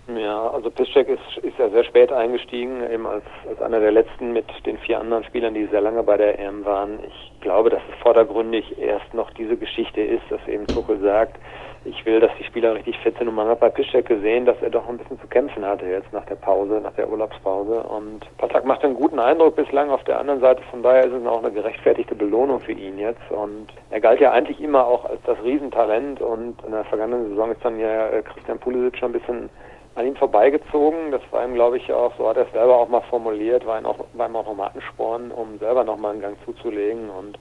Ja, 0.07 0.49
also 0.49 0.69
Piszczek 0.69 1.07
ist, 1.07 1.43
ist 1.43 1.57
ja 1.57 1.67
sehr 1.69 1.83
spät 1.83 2.11
eingestiegen, 2.11 2.83
eben 2.91 3.07
als, 3.07 3.23
als 3.49 3.59
einer 3.59 3.79
der 3.79 3.91
letzten 3.91 4.33
mit 4.33 4.45
den 4.65 4.77
vier 4.77 4.99
anderen 4.99 5.23
Spielern, 5.23 5.55
die 5.55 5.65
sehr 5.65 5.81
lange 5.81 6.03
bei 6.03 6.15
der 6.15 6.37
EM 6.37 6.63
waren. 6.63 6.99
Ich 7.07 7.41
glaube, 7.41 7.71
dass 7.71 7.81
es 7.91 8.01
vordergründig 8.03 8.77
erst 8.79 9.11
noch 9.15 9.31
diese 9.31 9.57
Geschichte 9.57 10.01
ist, 10.01 10.23
dass 10.29 10.47
eben 10.47 10.67
Tuchel 10.67 10.99
sagt, 10.99 11.37
ich 11.85 12.05
will, 12.05 12.19
dass 12.19 12.31
die 12.39 12.43
Spieler 12.43 12.75
richtig 12.75 12.97
fit 12.99 13.17
sind. 13.17 13.27
Und 13.27 13.35
man 13.35 13.47
hat 13.47 13.59
bei 13.59 13.69
Piszczek 13.69 14.07
gesehen, 14.07 14.45
dass 14.45 14.61
er 14.61 14.69
doch 14.69 14.87
ein 14.89 14.97
bisschen 14.97 15.19
zu 15.19 15.27
kämpfen 15.27 15.65
hatte 15.65 15.85
jetzt 15.85 16.11
nach 16.11 16.25
der 16.25 16.35
Pause, 16.35 16.81
nach 16.83 16.93
der 16.93 17.09
Urlaubspause. 17.09 17.83
Und 17.83 18.25
Patak 18.37 18.65
macht 18.65 18.83
einen 18.83 18.95
guten 18.95 19.19
Eindruck 19.19 19.55
bislang 19.55 19.89
auf 19.89 20.03
der 20.03 20.19
anderen 20.19 20.41
Seite, 20.41 20.61
von 20.71 20.83
daher 20.83 21.05
ist 21.05 21.13
es 21.13 21.25
auch 21.25 21.43
eine 21.43 21.51
gerechtfertigte 21.51 22.15
Belohnung 22.15 22.59
für 22.59 22.73
ihn 22.73 22.97
jetzt. 22.97 23.29
Und 23.29 23.67
er 23.91 24.01
galt 24.01 24.19
ja 24.19 24.31
eigentlich 24.31 24.59
immer 24.59 24.85
auch 24.85 25.05
als 25.05 25.21
das 25.25 25.41
Riesentalent. 25.43 26.21
Und 26.21 26.55
in 26.65 26.71
der 26.71 26.85
vergangenen 26.85 27.29
Saison 27.29 27.51
ist 27.51 27.63
dann 27.63 27.79
ja 27.79 28.21
Christian 28.21 28.59
Pulisic 28.59 28.97
schon 28.97 29.09
ein 29.09 29.19
bisschen 29.19 29.49
an 29.95 30.07
ihm 30.07 30.15
vorbeigezogen. 30.15 31.11
Das 31.11 31.21
war 31.31 31.45
ihm, 31.45 31.53
glaube 31.53 31.77
ich, 31.77 31.91
auch, 31.93 32.13
so 32.17 32.27
hat 32.27 32.37
er 32.37 32.45
es 32.45 32.51
selber 32.51 32.77
auch 32.77 32.89
mal 32.89 33.01
formuliert, 33.09 33.65
war 33.65 33.79
ihm 33.79 33.85
auch, 33.85 33.99
war 34.13 34.27
ihm 34.27 34.35
auch 34.35 34.45
nochmal 34.45 34.71
anspornen, 34.73 35.31
um 35.31 35.57
selber 35.59 35.83
nochmal 35.83 36.13
einen 36.13 36.21
Gang 36.21 36.37
zuzulegen. 36.45 37.09
Und 37.09 37.37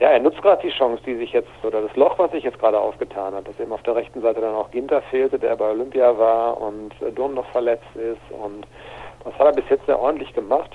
ja, 0.00 0.10
er 0.10 0.20
nutzt 0.20 0.40
gerade 0.42 0.62
die 0.62 0.76
Chance, 0.76 1.02
die 1.04 1.16
sich 1.16 1.32
jetzt, 1.32 1.50
oder 1.64 1.82
das 1.82 1.94
Loch, 1.96 2.18
was 2.18 2.30
sich 2.30 2.44
jetzt 2.44 2.58
gerade 2.60 2.78
aufgetan 2.78 3.34
hat, 3.34 3.48
dass 3.48 3.58
eben 3.58 3.72
auf 3.72 3.82
der 3.82 3.96
rechten 3.96 4.20
Seite 4.20 4.40
dann 4.40 4.54
auch 4.54 4.70
Ginter 4.70 5.02
fehlte, 5.02 5.38
der 5.38 5.56
bei 5.56 5.70
Olympia 5.70 6.16
war 6.16 6.60
und 6.60 6.94
Durm 7.16 7.34
noch 7.34 7.46
verletzt 7.46 7.96
ist. 7.96 8.20
Und 8.30 8.66
das 9.24 9.34
hat 9.34 9.46
er 9.46 9.52
bis 9.52 9.68
jetzt 9.68 9.86
sehr 9.86 9.98
ordentlich 9.98 10.32
gemacht. 10.34 10.70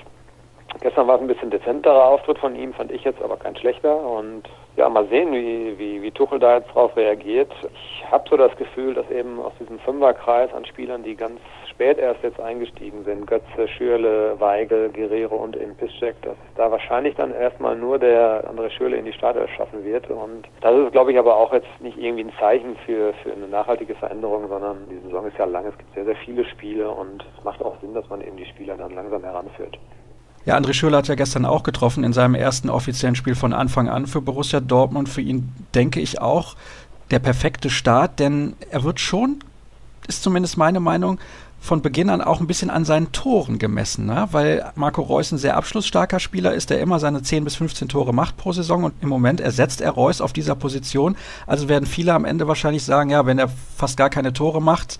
Gestern 0.80 1.06
war 1.06 1.16
es 1.16 1.20
ein 1.20 1.28
bisschen 1.28 1.50
dezenterer 1.50 2.04
Auftritt 2.04 2.38
von 2.38 2.56
ihm, 2.56 2.74
fand 2.74 2.90
ich 2.90 3.04
jetzt 3.04 3.22
aber 3.22 3.36
kein 3.36 3.56
schlechter. 3.56 3.96
Und 3.96 4.42
ja, 4.76 4.88
mal 4.88 5.06
sehen, 5.08 5.32
wie, 5.32 5.78
wie, 5.78 6.02
wie 6.02 6.10
Tuchel 6.10 6.38
da 6.38 6.56
jetzt 6.56 6.74
drauf 6.74 6.96
reagiert. 6.96 7.52
Ich 7.72 8.04
habe 8.10 8.28
so 8.28 8.36
das 8.36 8.54
Gefühl, 8.56 8.92
dass 8.92 9.08
eben 9.10 9.40
aus 9.40 9.52
diesem 9.60 9.78
Fünferkreis 9.78 10.52
an 10.52 10.66
Spielern, 10.66 11.02
die 11.02 11.14
ganz 11.14 11.40
spät 11.74 11.98
erst 11.98 12.22
jetzt 12.22 12.40
eingestiegen 12.40 13.04
sind, 13.04 13.26
Götze, 13.26 13.68
Schürle, 13.76 14.38
Weigel, 14.38 14.90
Guerrero 14.90 15.36
und 15.36 15.56
eben 15.56 15.74
Piszczek, 15.74 16.20
dass 16.22 16.36
da 16.56 16.70
wahrscheinlich 16.70 17.14
dann 17.16 17.34
erstmal 17.34 17.76
nur 17.76 17.98
der 17.98 18.48
André 18.48 18.70
Schürle 18.70 18.96
in 18.96 19.04
die 19.04 19.12
Startelf 19.12 19.50
schaffen 19.56 19.84
wird. 19.84 20.08
Und 20.08 20.46
das 20.60 20.74
ist, 20.76 20.92
glaube 20.92 21.12
ich, 21.12 21.18
aber 21.18 21.36
auch 21.36 21.52
jetzt 21.52 21.68
nicht 21.80 21.98
irgendwie 21.98 22.24
ein 22.24 22.32
Zeichen 22.38 22.76
für, 22.86 23.12
für 23.22 23.32
eine 23.32 23.48
nachhaltige 23.48 23.94
Veränderung, 23.94 24.48
sondern 24.48 24.88
die 24.88 24.98
Saison 25.04 25.26
ist 25.26 25.36
ja 25.38 25.44
lang, 25.44 25.66
es 25.66 25.76
gibt 25.76 25.94
sehr, 25.94 26.04
sehr 26.04 26.16
viele 26.16 26.44
Spiele 26.44 26.88
und 26.90 27.24
es 27.36 27.44
macht 27.44 27.62
auch 27.62 27.78
Sinn, 27.80 27.94
dass 27.94 28.08
man 28.08 28.20
eben 28.20 28.36
die 28.36 28.46
Spieler 28.46 28.76
dann 28.76 28.94
langsam 28.94 29.22
heranführt. 29.22 29.78
Ja, 30.46 30.56
André 30.56 30.74
Schürrle 30.74 30.98
hat 30.98 31.08
ja 31.08 31.14
gestern 31.14 31.46
auch 31.46 31.62
getroffen 31.62 32.04
in 32.04 32.12
seinem 32.12 32.34
ersten 32.34 32.68
offiziellen 32.68 33.14
Spiel 33.14 33.34
von 33.34 33.52
Anfang 33.54 33.88
an 33.88 34.06
für 34.06 34.20
Borussia 34.20 34.60
Dortmund. 34.60 35.08
Für 35.08 35.22
ihn 35.22 35.54
denke 35.74 36.00
ich 36.00 36.20
auch 36.20 36.54
der 37.10 37.18
perfekte 37.18 37.70
Start, 37.70 38.20
denn 38.20 38.54
er 38.70 38.84
wird 38.84 39.00
schon, 39.00 39.38
ist 40.06 40.22
zumindest 40.22 40.58
meine 40.58 40.80
Meinung, 40.80 41.18
von 41.64 41.80
Beginn 41.80 42.10
an 42.10 42.20
auch 42.20 42.40
ein 42.40 42.46
bisschen 42.46 42.68
an 42.68 42.84
seinen 42.84 43.10
Toren 43.12 43.58
gemessen, 43.58 44.04
ne? 44.04 44.28
weil 44.32 44.70
Marco 44.74 45.00
Reus 45.00 45.32
ein 45.32 45.38
sehr 45.38 45.56
abschlussstarker 45.56 46.20
Spieler 46.20 46.52
ist, 46.52 46.68
der 46.68 46.78
immer 46.78 46.98
seine 46.98 47.22
10 47.22 47.42
bis 47.42 47.56
15 47.56 47.88
Tore 47.88 48.12
macht 48.12 48.36
pro 48.36 48.52
Saison 48.52 48.84
und 48.84 48.92
im 49.00 49.08
Moment 49.08 49.40
ersetzt 49.40 49.80
er 49.80 49.92
Reus 49.92 50.20
auf 50.20 50.34
dieser 50.34 50.56
Position. 50.56 51.16
Also 51.46 51.70
werden 51.70 51.86
viele 51.86 52.12
am 52.12 52.26
Ende 52.26 52.46
wahrscheinlich 52.46 52.84
sagen, 52.84 53.08
ja, 53.08 53.24
wenn 53.24 53.38
er 53.38 53.48
fast 53.48 53.96
gar 53.96 54.10
keine 54.10 54.34
Tore 54.34 54.60
macht, 54.60 54.98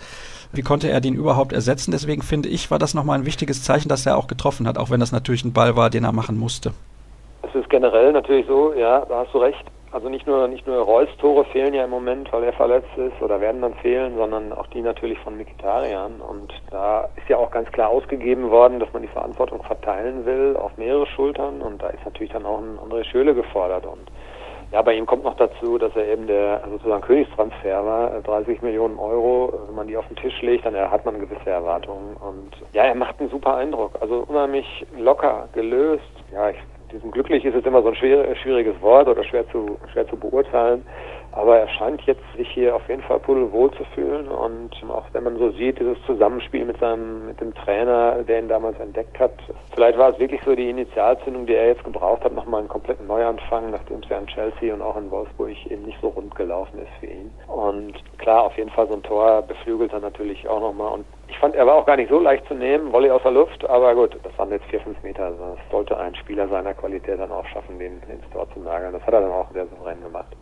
wie 0.54 0.62
konnte 0.62 0.88
er 0.88 1.02
den 1.02 1.14
überhaupt 1.14 1.52
ersetzen? 1.52 1.90
Deswegen 1.90 2.22
finde 2.22 2.48
ich, 2.48 2.70
war 2.70 2.78
das 2.78 2.94
nochmal 2.94 3.18
ein 3.18 3.26
wichtiges 3.26 3.62
Zeichen, 3.62 3.90
dass 3.90 4.06
er 4.06 4.16
auch 4.16 4.26
getroffen 4.26 4.66
hat, 4.66 4.78
auch 4.78 4.88
wenn 4.88 5.00
das 5.00 5.12
natürlich 5.12 5.44
ein 5.44 5.52
Ball 5.52 5.76
war, 5.76 5.90
den 5.90 6.04
er 6.04 6.12
machen 6.12 6.38
musste. 6.38 6.72
Es 7.42 7.54
ist 7.54 7.68
generell 7.68 8.12
natürlich 8.12 8.46
so, 8.46 8.72
ja, 8.72 9.04
da 9.04 9.18
hast 9.18 9.34
du 9.34 9.38
recht. 9.38 9.64
Also 9.94 10.08
nicht 10.08 10.26
nur 10.26 10.48
nicht 10.48 10.66
nur 10.66 10.78
Reus 10.78 11.08
Tore 11.18 11.44
fehlen 11.44 11.72
ja 11.72 11.84
im 11.84 11.90
Moment, 11.90 12.32
weil 12.32 12.42
er 12.42 12.52
verletzt 12.52 12.90
ist 12.96 13.22
oder 13.22 13.40
werden 13.40 13.62
dann 13.62 13.74
fehlen, 13.74 14.16
sondern 14.16 14.52
auch 14.52 14.66
die 14.66 14.82
natürlich 14.82 15.20
von 15.20 15.36
Mikitarian. 15.36 16.20
Und 16.20 16.52
da 16.72 17.08
ist 17.14 17.28
ja 17.28 17.36
auch 17.36 17.52
ganz 17.52 17.70
klar 17.70 17.90
ausgegeben 17.90 18.50
worden, 18.50 18.80
dass 18.80 18.92
man 18.92 19.02
die 19.02 19.08
Verantwortung 19.08 19.62
verteilen 19.62 20.26
will 20.26 20.56
auf 20.56 20.76
mehrere 20.78 21.06
Schultern. 21.06 21.62
Und 21.62 21.80
da 21.80 21.90
ist 21.90 22.04
natürlich 22.04 22.32
dann 22.32 22.44
auch 22.44 22.58
ein 22.58 22.76
André 22.80 23.04
Schöle 23.04 23.36
gefordert. 23.36 23.86
Und 23.86 24.10
ja, 24.72 24.82
bei 24.82 24.94
ihm 24.94 25.06
kommt 25.06 25.22
noch 25.22 25.36
dazu, 25.36 25.78
dass 25.78 25.94
er 25.94 26.08
eben 26.08 26.26
der 26.26 26.62
sozusagen 26.68 27.02
Königstransfer 27.02 27.86
war, 27.86 28.20
30 28.22 28.48
äh, 28.48 28.64
Millionen 28.64 28.98
Euro. 28.98 29.52
Wenn 29.68 29.76
man 29.76 29.86
die 29.86 29.96
auf 29.96 30.08
den 30.08 30.16
Tisch 30.16 30.42
legt, 30.42 30.66
dann 30.66 30.74
hat 30.74 31.04
man 31.04 31.20
gewisse 31.20 31.48
Erwartungen. 31.48 32.16
Und 32.16 32.50
ja, 32.72 32.82
er 32.82 32.96
macht 32.96 33.20
einen 33.20 33.30
super 33.30 33.54
Eindruck. 33.54 33.92
Also 34.00 34.24
unheimlich 34.26 34.66
locker, 34.98 35.48
gelöst. 35.52 36.02
Ja, 36.32 36.50
ich, 36.50 36.56
diesem 36.94 37.10
glücklich 37.10 37.44
ist 37.44 37.54
jetzt 37.54 37.66
immer 37.66 37.82
so 37.82 37.88
ein 37.88 37.94
schwieriges 37.94 38.80
Wort 38.80 39.08
oder 39.08 39.24
schwer 39.24 39.48
zu, 39.50 39.78
schwer 39.92 40.06
zu 40.08 40.16
beurteilen. 40.16 40.84
Aber 41.32 41.58
er 41.58 41.68
scheint 41.68 42.00
jetzt 42.02 42.22
sich 42.36 42.48
hier 42.50 42.76
auf 42.76 42.88
jeden 42.88 43.02
Fall 43.02 43.18
pudelwohl 43.18 43.70
zu 43.72 43.84
fühlen 43.94 44.28
und 44.28 44.70
auch 44.88 45.06
wenn 45.12 45.24
man 45.24 45.36
so 45.36 45.50
sieht, 45.50 45.80
dieses 45.80 46.00
Zusammenspiel 46.06 46.64
mit 46.64 46.78
seinem, 46.78 47.26
mit 47.26 47.40
dem 47.40 47.52
Trainer, 47.54 48.22
der 48.22 48.38
ihn 48.38 48.48
damals 48.48 48.78
entdeckt 48.78 49.18
hat, 49.18 49.32
vielleicht 49.74 49.98
war 49.98 50.10
es 50.10 50.18
wirklich 50.20 50.40
so 50.44 50.54
die 50.54 50.70
Initialzündung, 50.70 51.46
die 51.46 51.54
er 51.54 51.66
jetzt 51.66 51.82
gebraucht 51.82 52.22
hat, 52.22 52.32
nochmal 52.32 52.60
einen 52.60 52.68
kompletten 52.68 53.08
Neuanfang, 53.08 53.72
nachdem 53.72 53.98
es 53.98 54.08
ja 54.08 54.18
in 54.18 54.28
Chelsea 54.28 54.72
und 54.72 54.80
auch 54.80 54.96
in 54.96 55.10
Wolfsburg 55.10 55.50
eben 55.68 55.82
nicht 55.82 56.00
so 56.00 56.08
rund 56.08 56.32
gelaufen 56.36 56.78
ist 56.78 56.92
für 57.00 57.06
ihn. 57.06 57.32
Und 57.48 57.94
klar, 58.18 58.44
auf 58.44 58.56
jeden 58.56 58.70
Fall 58.70 58.86
so 58.86 58.94
ein 58.94 59.02
Tor 59.02 59.42
beflügelt 59.42 59.92
er 59.92 60.00
natürlich 60.00 60.46
auch 60.48 60.60
nochmal 60.60 60.92
und 60.92 61.04
ich 61.28 61.38
fand, 61.38 61.54
er 61.54 61.66
war 61.66 61.74
auch 61.74 61.86
gar 61.86 61.96
nicht 61.96 62.10
so 62.10 62.20
leicht 62.20 62.46
zu 62.46 62.54
nehmen, 62.54 62.92
Volley 62.92 63.10
aus 63.10 63.22
der 63.22 63.32
Luft, 63.32 63.64
aber 63.68 63.94
gut, 63.94 64.16
das 64.22 64.36
waren 64.38 64.50
jetzt 64.50 64.66
vier, 64.66 64.80
fünf 64.80 65.02
Meter. 65.02 65.24
Also 65.24 65.56
das 65.56 65.70
sollte 65.70 65.98
ein 65.98 66.14
Spieler 66.14 66.48
seiner 66.48 66.74
Qualität 66.74 67.18
dann 67.18 67.30
auch 67.30 67.46
schaffen, 67.46 67.78
den 67.78 67.94
ins 68.08 68.28
Tor 68.32 68.46
zu 68.52 68.60
nageln. 68.60 68.92
Das 68.92 69.02
hat 69.02 69.14
er 69.14 69.20
dann 69.22 69.30
auch 69.30 69.50
sehr 69.52 69.66
souverän 69.66 70.02
gemacht. 70.02 70.34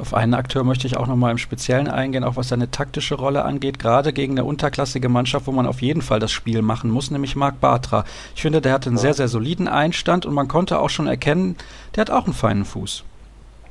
Auf 0.00 0.14
einen 0.14 0.32
Akteur 0.32 0.64
möchte 0.64 0.86
ich 0.86 0.96
auch 0.96 1.06
nochmal 1.06 1.32
im 1.32 1.38
Speziellen 1.38 1.86
eingehen, 1.86 2.24
auch 2.24 2.36
was 2.36 2.48
seine 2.48 2.70
taktische 2.70 3.14
Rolle 3.14 3.44
angeht, 3.44 3.78
gerade 3.78 4.14
gegen 4.14 4.32
eine 4.32 4.44
unterklassige 4.44 5.10
Mannschaft, 5.10 5.46
wo 5.46 5.52
man 5.52 5.66
auf 5.66 5.82
jeden 5.82 6.00
Fall 6.00 6.18
das 6.18 6.32
Spiel 6.32 6.62
machen 6.62 6.90
muss, 6.90 7.10
nämlich 7.10 7.36
Marc 7.36 7.60
Bartra. 7.60 8.04
Ich 8.34 8.40
finde, 8.40 8.62
der 8.62 8.72
hatte 8.72 8.88
einen 8.88 8.96
sehr, 8.96 9.12
sehr 9.12 9.28
soliden 9.28 9.68
Einstand 9.68 10.24
und 10.24 10.32
man 10.32 10.48
konnte 10.48 10.80
auch 10.80 10.88
schon 10.88 11.06
erkennen, 11.06 11.56
der 11.94 12.02
hat 12.02 12.10
auch 12.10 12.24
einen 12.24 12.32
feinen 12.32 12.64
Fuß. 12.64 13.04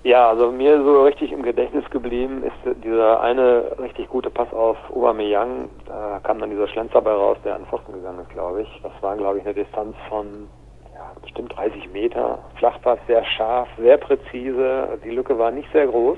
Ja, 0.03 0.29
also 0.29 0.51
mir 0.51 0.84
so 0.84 1.03
richtig 1.03 1.31
im 1.31 1.43
Gedächtnis 1.43 1.88
geblieben 1.91 2.43
ist 2.43 2.84
dieser 2.84 3.22
eine 3.22 3.77
richtig 3.79 4.10
gute 4.10 4.31
Pass 4.31 4.51
auf 4.51 4.77
Aubameyang. 4.89 5.70
Da 5.86 6.20
kam 6.24 6.39
dann 6.39 6.50
dieser 6.50 6.67
Schlenzer 6.67 7.01
bei 7.01 7.12
raus, 7.12 7.38
der 7.46 7.55
an 7.55 7.67
Pfosten 7.67 7.93
gegangen 7.93 8.20
ist, 8.22 8.31
glaube 8.31 8.63
ich. 8.63 8.81
Das 8.81 8.93
war, 9.01 9.15
glaube 9.15 9.38
ich, 9.38 9.46
eine 9.46 9.53
Distanz 9.53 9.96
von 10.10 10.48
bestimmt 11.22 11.55
30 11.55 11.91
Meter. 11.91 12.39
Flachpass 12.58 13.00
sehr 13.08 13.24
scharf, 13.25 13.70
sehr 13.77 13.98
präzise. 13.98 15.00
Die 15.03 15.12
Lücke 15.12 15.38
war 15.38 15.51
nicht 15.51 15.72
sehr 15.72 15.88
groß. 15.88 16.17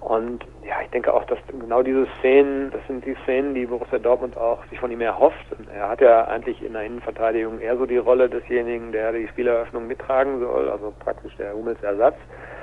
Und 0.00 0.46
ja, 0.66 0.76
ich 0.82 0.90
denke 0.90 1.12
auch, 1.12 1.24
dass 1.24 1.38
genau 1.46 1.82
diese 1.82 2.06
Szenen, 2.18 2.70
das 2.70 2.80
sind 2.86 3.04
die 3.04 3.16
Szenen, 3.24 3.54
die 3.54 3.66
Borussia 3.66 3.98
Dortmund 3.98 4.38
auch 4.38 4.64
sich 4.70 4.80
von 4.80 4.90
ihm 4.90 5.02
erhofft. 5.02 5.44
Er 5.74 5.90
hat 5.90 6.00
ja 6.00 6.24
eigentlich 6.24 6.62
in 6.62 6.72
der 6.72 6.84
Innenverteidigung 6.84 7.60
eher 7.60 7.76
so 7.76 7.84
die 7.84 7.98
Rolle 7.98 8.30
desjenigen, 8.30 8.92
der 8.92 9.12
die 9.12 9.28
Spieleröffnung 9.28 9.86
mittragen 9.86 10.40
soll, 10.40 10.70
also 10.70 10.94
praktisch 11.00 11.36
der 11.36 11.52
Hummels 11.52 11.82
Ersatz. 11.82 12.16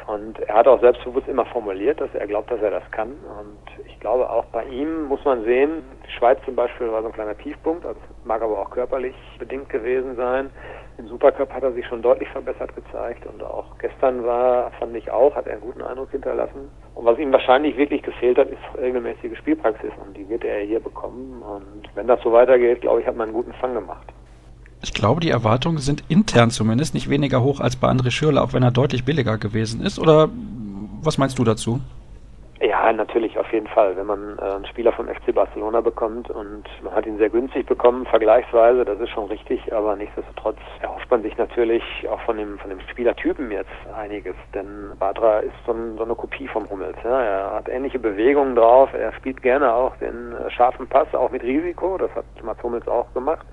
Und 0.07 0.39
er 0.39 0.55
hat 0.55 0.67
auch 0.67 0.79
selbstbewusst 0.79 1.27
immer 1.27 1.45
formuliert, 1.47 1.99
dass 1.99 2.13
er 2.15 2.27
glaubt, 2.27 2.49
dass 2.49 2.61
er 2.61 2.71
das 2.71 2.89
kann. 2.91 3.09
Und 3.09 3.85
ich 3.85 3.99
glaube 3.99 4.29
auch 4.29 4.45
bei 4.45 4.63
ihm 4.63 5.03
muss 5.03 5.23
man 5.25 5.43
sehen, 5.43 5.83
die 6.07 6.11
Schweiz 6.11 6.39
zum 6.45 6.55
Beispiel 6.55 6.89
war 6.89 7.01
so 7.01 7.09
ein 7.09 7.13
kleiner 7.13 7.37
Tiefpunkt, 7.37 7.85
also 7.85 7.99
mag 8.23 8.41
aber 8.41 8.57
auch 8.57 8.69
körperlich 8.69 9.15
bedingt 9.37 9.67
gewesen 9.67 10.15
sein. 10.15 10.49
Im 10.97 11.07
Supercup 11.07 11.51
hat 11.51 11.63
er 11.63 11.73
sich 11.73 11.85
schon 11.87 12.01
deutlich 12.01 12.29
verbessert 12.29 12.73
gezeigt 12.73 13.25
und 13.27 13.43
auch 13.43 13.77
gestern 13.79 14.25
war, 14.25 14.71
fand 14.79 14.95
ich 14.95 15.11
auch, 15.11 15.35
hat 15.35 15.45
er 15.45 15.53
einen 15.53 15.61
guten 15.61 15.81
Eindruck 15.81 16.11
hinterlassen. 16.11 16.71
Und 16.95 17.05
was 17.05 17.19
ihm 17.19 17.33
wahrscheinlich 17.33 17.75
wirklich 17.75 18.01
gefehlt 18.01 18.37
hat, 18.37 18.47
ist 18.47 18.81
regelmäßige 18.81 19.37
Spielpraxis 19.37 19.91
und 20.05 20.15
die 20.15 20.27
wird 20.29 20.45
er 20.45 20.61
hier 20.61 20.79
bekommen. 20.79 21.43
Und 21.43 21.83
wenn 21.95 22.07
das 22.07 22.21
so 22.21 22.31
weitergeht, 22.31 22.79
glaube 22.79 23.01
ich, 23.01 23.07
hat 23.07 23.17
man 23.17 23.27
einen 23.27 23.35
guten 23.35 23.53
Fang 23.53 23.73
gemacht. 23.73 24.07
Ich 24.81 24.93
glaube, 24.93 25.21
die 25.21 25.31
Erwartungen 25.31 25.79
sind 25.79 26.03
intern 26.07 26.51
zumindest 26.51 26.93
nicht 26.93 27.09
weniger 27.09 27.41
hoch 27.41 27.59
als 27.59 27.75
bei 27.75 27.87
André 27.87 28.11
Schürrle, 28.11 28.41
auch 28.41 28.53
wenn 28.53 28.63
er 28.63 28.71
deutlich 28.71 29.05
billiger 29.05 29.37
gewesen 29.37 29.81
ist. 29.81 29.99
Oder 29.99 30.29
was 31.01 31.17
meinst 31.17 31.39
du 31.39 31.43
dazu? 31.43 31.81
Ja, 32.59 32.91
natürlich, 32.91 33.37
auf 33.37 33.51
jeden 33.53 33.67
Fall. 33.67 33.95
Wenn 33.95 34.07
man 34.07 34.37
äh, 34.39 34.41
einen 34.41 34.65
Spieler 34.65 34.91
vom 34.91 35.07
FC 35.07 35.33
Barcelona 35.33 35.81
bekommt 35.81 36.29
und 36.31 36.63
man 36.81 36.93
hat 36.93 37.05
ihn 37.05 37.17
sehr 37.19 37.29
günstig 37.29 37.67
bekommen, 37.67 38.05
vergleichsweise, 38.07 38.83
das 38.83 38.99
ist 38.99 39.11
schon 39.11 39.25
richtig, 39.25 39.71
aber 39.71 39.95
nichtsdestotrotz 39.95 40.57
erhofft 40.81 41.09
man 41.11 41.21
sich 41.21 41.37
natürlich 41.37 41.83
auch 42.09 42.19
von 42.21 42.37
dem, 42.37 42.57
von 42.57 42.71
dem 42.71 42.79
Spielertypen 42.89 43.51
jetzt 43.51 43.69
einiges, 43.95 44.35
denn 44.55 44.91
Badra 44.97 45.39
ist 45.39 45.53
so, 45.67 45.73
ein, 45.73 45.97
so 45.97 46.03
eine 46.03 46.15
Kopie 46.15 46.47
vom 46.47 46.67
Hummels. 46.67 46.97
Ja. 47.03 47.21
Er 47.21 47.53
hat 47.53 47.69
ähnliche 47.69 47.99
Bewegungen 47.99 48.55
drauf, 48.55 48.89
er 48.91 49.13
spielt 49.13 49.43
gerne 49.43 49.71
auch 49.71 49.95
den 49.97 50.33
äh, 50.33 50.49
scharfen 50.49 50.87
Pass, 50.87 51.13
auch 51.13 51.29
mit 51.29 51.43
Risiko, 51.43 51.99
das 51.99 52.09
hat 52.15 52.25
Mats 52.43 52.63
Hummels 52.63 52.87
auch 52.87 53.13
gemacht. 53.13 53.45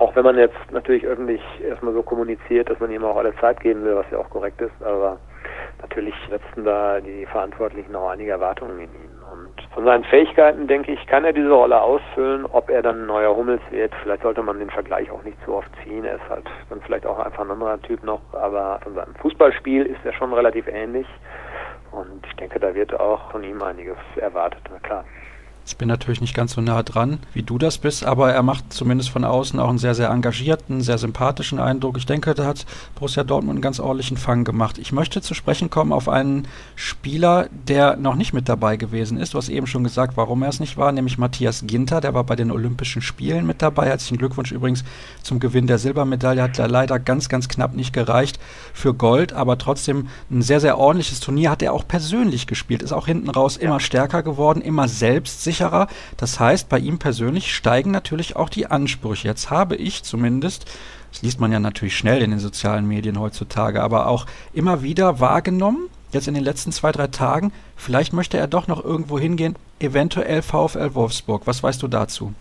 Auch 0.00 0.16
wenn 0.16 0.24
man 0.24 0.38
jetzt 0.38 0.56
natürlich 0.70 1.04
irgendwie 1.04 1.38
erstmal 1.62 1.92
so 1.92 2.02
kommuniziert, 2.02 2.70
dass 2.70 2.80
man 2.80 2.90
ihm 2.90 3.04
auch 3.04 3.18
alle 3.18 3.36
Zeit 3.36 3.60
geben 3.60 3.84
will, 3.84 3.96
was 3.96 4.06
ja 4.10 4.16
auch 4.16 4.30
korrekt 4.30 4.58
ist, 4.62 4.82
aber 4.82 5.18
natürlich 5.82 6.14
setzen 6.30 6.64
da 6.64 7.00
die 7.02 7.26
Verantwortlichen 7.26 7.94
auch 7.94 8.08
einige 8.08 8.30
Erwartungen 8.30 8.78
in 8.78 8.84
ihn. 8.94 9.10
Und 9.30 9.62
von 9.74 9.84
seinen 9.84 10.04
Fähigkeiten, 10.04 10.66
denke 10.66 10.92
ich, 10.92 11.06
kann 11.06 11.26
er 11.26 11.34
diese 11.34 11.50
Rolle 11.50 11.78
ausfüllen. 11.78 12.46
Ob 12.46 12.70
er 12.70 12.80
dann 12.80 13.02
ein 13.02 13.06
neuer 13.08 13.36
Hummels 13.36 13.60
wird, 13.70 13.92
vielleicht 14.02 14.22
sollte 14.22 14.42
man 14.42 14.58
den 14.58 14.70
Vergleich 14.70 15.10
auch 15.10 15.22
nicht 15.22 15.36
zu 15.44 15.52
oft 15.52 15.70
ziehen. 15.84 16.06
Er 16.06 16.14
ist 16.14 16.28
halt 16.30 16.46
dann 16.70 16.80
vielleicht 16.80 17.04
auch 17.04 17.18
einfach 17.18 17.44
ein 17.44 17.50
anderer 17.50 17.80
Typ 17.82 18.02
noch, 18.02 18.22
aber 18.32 18.80
von 18.82 18.94
seinem 18.94 19.14
Fußballspiel 19.16 19.84
ist 19.84 20.00
er 20.04 20.14
schon 20.14 20.32
relativ 20.32 20.66
ähnlich. 20.66 21.06
Und 21.92 22.26
ich 22.26 22.36
denke, 22.36 22.58
da 22.58 22.74
wird 22.74 22.98
auch 22.98 23.30
von 23.32 23.44
ihm 23.44 23.62
einiges 23.62 23.98
erwartet, 24.16 24.62
na 24.70 24.78
klar. 24.78 25.04
Ich 25.66 25.76
bin 25.76 25.86
natürlich 25.86 26.20
nicht 26.20 26.34
ganz 26.34 26.54
so 26.54 26.60
nah 26.60 26.82
dran, 26.82 27.20
wie 27.32 27.44
du 27.44 27.56
das 27.56 27.78
bist, 27.78 28.04
aber 28.04 28.32
er 28.32 28.42
macht 28.42 28.72
zumindest 28.72 29.10
von 29.10 29.24
außen 29.24 29.60
auch 29.60 29.68
einen 29.68 29.78
sehr, 29.78 29.94
sehr 29.94 30.10
engagierten, 30.10 30.80
sehr 30.80 30.98
sympathischen 30.98 31.60
Eindruck. 31.60 31.96
Ich 31.96 32.06
denke, 32.06 32.34
da 32.34 32.44
hat 32.44 32.66
Borussia 32.96 33.22
Dortmund 33.22 33.56
einen 33.56 33.62
ganz 33.62 33.78
ordentlichen 33.78 34.16
Fang 34.16 34.42
gemacht. 34.42 34.78
Ich 34.78 34.90
möchte 34.90 35.22
zu 35.22 35.32
sprechen 35.32 35.70
kommen 35.70 35.92
auf 35.92 36.08
einen 36.08 36.48
Spieler, 36.74 37.48
der 37.68 37.96
noch 37.96 38.16
nicht 38.16 38.32
mit 38.32 38.48
dabei 38.48 38.76
gewesen 38.76 39.16
ist. 39.16 39.34
Du 39.34 39.38
hast 39.38 39.48
eben 39.48 39.68
schon 39.68 39.84
gesagt, 39.84 40.16
warum 40.16 40.42
er 40.42 40.48
es 40.48 40.58
nicht 40.58 40.76
war, 40.76 40.90
nämlich 40.90 41.18
Matthias 41.18 41.62
Ginter. 41.66 42.00
Der 42.00 42.14
war 42.14 42.24
bei 42.24 42.36
den 42.36 42.50
Olympischen 42.50 43.00
Spielen 43.00 43.46
mit 43.46 43.62
dabei. 43.62 43.86
Herzlichen 43.86 44.18
Glückwunsch 44.18 44.50
übrigens 44.50 44.82
zum 45.22 45.38
Gewinn 45.38 45.68
der 45.68 45.78
Silbermedaille. 45.78 46.42
Hat 46.42 46.58
leider 46.58 46.98
ganz, 46.98 47.28
ganz 47.28 47.48
knapp 47.48 47.76
nicht 47.76 47.92
gereicht 47.92 48.40
für 48.74 48.92
Gold, 48.92 49.32
aber 49.32 49.56
trotzdem 49.56 50.08
ein 50.30 50.42
sehr, 50.42 50.60
sehr 50.60 50.78
ordentliches 50.78 51.20
Turnier 51.20 51.50
hat 51.50 51.62
er 51.62 51.72
auch 51.72 51.86
persönlich 51.86 52.48
gespielt. 52.48 52.82
Ist 52.82 52.92
auch 52.92 53.06
hinten 53.06 53.30
raus 53.30 53.56
immer 53.56 53.78
stärker 53.78 54.24
geworden, 54.24 54.62
immer 54.62 54.88
selbstsicher 54.88 55.49
sicherer. 55.50 55.88
Das 56.16 56.38
heißt, 56.38 56.68
bei 56.68 56.78
ihm 56.78 56.98
persönlich 56.98 57.54
steigen 57.54 57.90
natürlich 57.90 58.36
auch 58.36 58.48
die 58.48 58.66
Ansprüche. 58.66 59.28
Jetzt 59.28 59.50
habe 59.50 59.76
ich 59.76 60.02
zumindest 60.02 60.66
das 61.10 61.22
liest 61.22 61.40
man 61.40 61.52
ja 61.52 61.58
natürlich 61.58 61.96
schnell 61.96 62.22
in 62.22 62.30
den 62.30 62.38
sozialen 62.38 62.86
Medien 62.86 63.18
heutzutage, 63.18 63.82
aber 63.82 64.06
auch 64.06 64.26
immer 64.52 64.82
wieder 64.82 65.20
wahrgenommen, 65.20 65.88
jetzt 66.12 66.28
in 66.28 66.34
den 66.34 66.44
letzten 66.44 66.72
zwei, 66.72 66.92
drei 66.92 67.08
Tagen, 67.08 67.52
vielleicht 67.76 68.12
möchte 68.12 68.38
er 68.38 68.46
doch 68.46 68.68
noch 68.68 68.84
irgendwo 68.84 69.18
hingehen, 69.18 69.56
eventuell 69.80 70.42
VfL 70.42 70.94
Wolfsburg. 70.94 71.46
Was 71.46 71.62
weißt 71.62 71.82
du 71.82 71.88
dazu? 71.88 72.32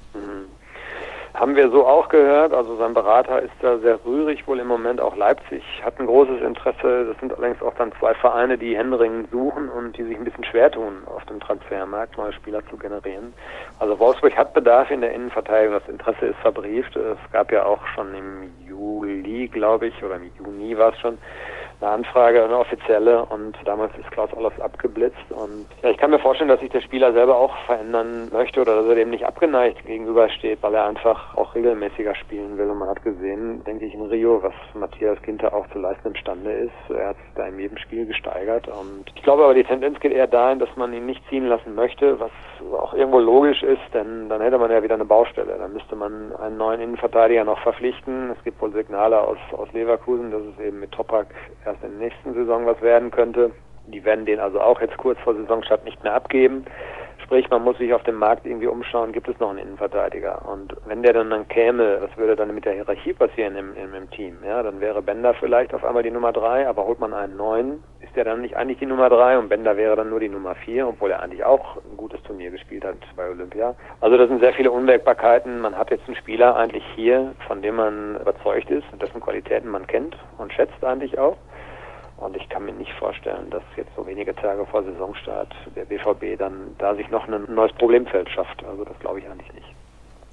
Haben 1.40 1.56
wir 1.56 1.70
so 1.70 1.88
auch 1.88 2.10
gehört. 2.10 2.54
Also 2.54 2.76
sein 2.76 2.94
Berater 2.94 3.42
ist 3.42 3.54
da 3.62 3.78
sehr 3.78 3.98
rührig, 4.04 4.46
wohl 4.46 4.60
im 4.60 4.68
Moment 4.68 5.00
auch 5.00 5.16
Leipzig 5.16 5.64
hat 5.86 5.98
ein 5.98 6.06
großes 6.06 6.42
Interesse. 6.42 7.06
Das 7.06 7.18
sind 7.22 7.34
allerdings 7.34 7.62
auch 7.62 7.74
dann 7.76 7.94
zwei 7.98 8.14
Vereine, 8.14 8.58
die 8.58 8.76
händeringend 8.76 9.32
suchen 9.32 9.70
und 9.70 9.96
die 9.96 10.04
sich 10.04 10.18
ein 10.18 10.26
bisschen 10.26 10.44
schwer 10.44 10.70
tun, 10.70 10.98
auf 11.06 11.24
dem 11.28 11.40
Transfermarkt 11.40 12.18
neue 12.18 12.34
Spieler 12.34 12.62
zu 12.70 12.76
generieren. 12.76 13.34
Also 13.80 13.98
Wolfsburg 14.00 14.36
hat 14.36 14.54
Bedarf 14.54 14.92
in 14.92 15.00
der 15.00 15.14
Innenverteidigung. 15.14 15.80
Das 15.80 15.88
Interesse 15.88 16.26
ist 16.26 16.40
verbrieft. 16.40 16.94
Es 16.98 17.18
gab 17.32 17.54
ja 17.54 17.64
auch 17.64 17.88
schon 17.96 18.14
im 18.14 18.52
Juli, 18.68 19.48
glaube 19.48 19.88
ich, 19.88 20.04
oder 20.04 20.18
im 20.18 20.30
Juni 20.38 20.78
war 20.78 20.92
es 20.92 21.00
schon, 21.00 21.18
eine 21.82 21.92
Anfrage, 21.92 22.44
eine 22.44 22.58
offizielle 22.58 23.26
und 23.26 23.56
damals 23.66 23.96
ist 23.98 24.12
Klaus 24.12 24.34
Allofs 24.34 24.60
abgeblitzt 24.60 25.32
und 25.32 25.66
ja, 25.82 25.90
ich 25.90 25.98
kann 25.98 26.12
mir 26.12 26.20
vorstellen, 26.20 26.50
dass 26.50 26.60
sich 26.60 26.72
der 26.72 26.82
Spieler 26.82 27.14
selber 27.14 27.38
auch 27.38 27.56
verändern 27.66 28.30
möchte 28.32 28.62
oder 28.62 28.76
dass 28.76 28.86
er 28.88 28.96
dem 28.96 29.10
nicht 29.10 29.26
abgeneigt 29.26 29.86
gegenübersteht, 29.86 30.60
weil 30.62 30.76
er 30.76 30.86
einfach 30.86 31.38
auch 31.38 31.56
regelmäßiger 31.56 32.16
spielen 32.16 32.58
will 32.58 32.70
und 32.70 32.80
man 32.80 32.90
hat 32.90 33.04
gesehen, 33.04 33.64
denke 33.64 33.86
ich, 33.86 33.94
in 33.94 34.02
Rio, 34.02 34.44
was 34.44 34.54
Matthias 34.74 35.22
Ginter 35.22 35.54
auch 35.54 35.68
zu 35.70 35.80
leisten 35.80 36.10
imstande 36.10 36.52
ist. 36.52 36.90
Er 36.90 37.10
hat 37.10 37.18
sich 37.18 37.34
da 37.36 37.48
in 37.48 37.60
jedem 37.60 37.78
Spiel 37.78 38.06
gesteigert 38.06 38.68
und 38.68 39.06
ich 39.16 39.24
glaube 39.24 39.44
aber 39.44 39.54
die 39.54 39.64
Tendenz 39.64 40.00
geht 40.00 40.12
eher 40.12 40.28
dahin, 40.28 40.60
dass 40.60 40.76
man 40.76 40.94
ihn 40.94 41.06
nicht 41.06 41.28
ziehen 41.30 41.48
lassen 41.48 41.76
möchte, 41.76 42.20
was 42.20 42.32
auch 42.74 42.94
irgendwo 42.94 43.20
logisch 43.20 43.64
ist, 43.64 43.82
denn 43.94 44.30
dann 44.30 44.42
hätte 44.42 44.58
man 44.58 44.72
ja 44.72 44.84
wieder 44.84 44.96
eine 44.96 45.06
Baustelle. 45.06 45.58
Dann 45.58 45.74
müsste 45.74 45.96
man 45.96 46.36
einen 46.36 46.58
neuen 46.58 46.82
Innenverteidiger 46.82 47.44
noch 47.44 47.60
verpflichten. 47.60 48.32
Es 48.38 48.44
gibt 48.44 48.62
wohl 48.62 48.72
Signale 48.74 49.20
aus, 49.20 49.38
aus 49.54 49.72
Leverkusen, 49.74 50.32
dass 50.32 50.42
es 50.42 50.66
eben 50.66 50.80
mit 50.80 50.92
Topak 50.92 51.28
erst 51.70 51.84
in 51.84 52.00
der 52.00 52.10
nächsten 52.10 52.34
Saison 52.34 52.66
was 52.66 52.82
werden 52.82 53.12
könnte. 53.12 53.52
Die 53.88 54.04
werden 54.06 54.26
den 54.26 54.40
also 54.40 54.62
auch 54.62 54.82
jetzt 54.82 54.98
kurz 54.98 55.20
vor 55.20 55.36
Saisonstart 55.36 55.84
nicht 55.86 56.04
mehr 56.04 56.14
abgeben. 56.14 56.66
Sprich, 57.24 57.50
man 57.50 57.64
muss 57.64 57.78
sich 57.78 57.94
auf 57.94 58.02
dem 58.04 58.16
Markt 58.16 58.46
irgendwie 58.46 58.68
umschauen, 58.68 59.12
gibt 59.12 59.28
es 59.28 59.40
noch 59.40 59.50
einen 59.50 59.60
Innenverteidiger? 59.60 60.42
Und 60.50 60.76
wenn 60.86 61.04
der 61.04 61.14
dann 61.14 61.30
dann 61.30 61.48
käme, 61.48 62.02
was 62.02 62.16
würde 62.18 62.36
dann 62.36 62.56
mit 62.56 62.66
der 62.66 62.74
Hierarchie 62.74 63.14
passieren 63.14 63.56
im, 63.56 63.76
im, 63.76 63.94
im 63.94 64.10
Team? 64.10 64.38
Ja, 64.44 64.64
dann 64.64 64.80
wäre 64.80 65.02
Bender 65.02 65.36
vielleicht 65.36 65.74
auf 65.74 65.84
einmal 65.84 66.02
die 66.02 66.12
Nummer 66.12 66.34
drei, 66.34 66.68
aber 66.68 66.88
holt 66.88 67.00
man 67.00 67.14
einen 67.14 67.38
neuen, 67.38 67.84
ist 68.02 68.16
der 68.16 68.24
dann 68.24 68.42
nicht 68.42 68.56
eigentlich 68.56 68.80
die 68.80 68.88
Nummer 68.88 69.10
drei 69.10 69.38
und 69.38 69.50
Bender 69.50 69.78
wäre 69.78 69.96
dann 69.96 70.10
nur 70.10 70.20
die 70.20 70.30
Nummer 70.30 70.56
vier, 70.56 70.88
obwohl 70.88 71.12
er 71.12 71.22
eigentlich 71.22 71.44
auch 71.44 71.78
ein 71.78 71.98
gutes 71.98 72.22
Turnier 72.24 72.50
gespielt 72.50 72.84
hat 72.84 72.98
bei 73.16 73.30
Olympia. 73.30 73.76
Also 74.02 74.18
das 74.18 74.28
sind 74.28 74.40
sehr 74.40 74.54
viele 74.54 74.72
Unwägbarkeiten. 74.72 75.62
Man 75.62 75.78
hat 75.78 75.92
jetzt 75.92 76.08
einen 76.08 76.18
Spieler 76.18 76.56
eigentlich 76.56 76.84
hier, 76.96 77.36
von 77.48 77.62
dem 77.62 77.76
man 77.76 78.20
überzeugt 78.20 78.72
ist, 78.72 78.86
dessen 79.00 79.22
Qualitäten 79.22 79.70
man 79.70 79.86
kennt 79.86 80.18
und 80.40 80.52
schätzt 80.52 80.84
eigentlich 80.84 81.20
auch. 81.20 81.38
Und 82.20 82.36
ich 82.36 82.50
kann 82.50 82.66
mir 82.66 82.74
nicht 82.74 82.92
vorstellen, 83.00 83.50
dass 83.50 83.64
jetzt 83.78 83.92
so 83.96 84.06
wenige 84.06 84.36
Tage 84.36 84.66
vor 84.66 84.84
Saisonstart 84.84 85.54
der 85.76 85.86
BVB 85.86 86.38
dann 86.38 86.76
da 86.78 86.94
sich 86.96 87.10
noch 87.10 87.28
ein 87.28 87.54
neues 87.54 87.72
Problemfeld 87.74 88.30
schafft. 88.30 88.64
Also 88.66 88.84
das 88.84 89.00
glaube 89.00 89.20
ich 89.20 89.30
eigentlich 89.30 89.54
nicht. 89.54 89.68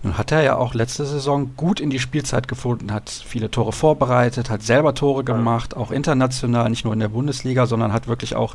Nun 0.02 0.18
hat 0.18 0.32
er 0.32 0.42
ja 0.42 0.56
auch 0.56 0.74
letzte 0.74 1.04
Saison 1.04 1.52
gut 1.56 1.80
in 1.80 1.90
die 1.90 1.98
Spielzeit 1.98 2.48
gefunden, 2.48 2.92
hat 2.92 3.08
viele 3.08 3.50
Tore 3.50 3.72
vorbereitet, 3.72 4.50
hat 4.50 4.62
selber 4.62 4.94
Tore 4.94 5.24
gemacht, 5.24 5.76
auch 5.76 5.90
international, 5.90 6.70
nicht 6.70 6.84
nur 6.84 6.92
in 6.92 7.00
der 7.00 7.08
Bundesliga, 7.08 7.66
sondern 7.66 7.92
hat 7.92 8.06
wirklich 8.06 8.36
auch 8.36 8.54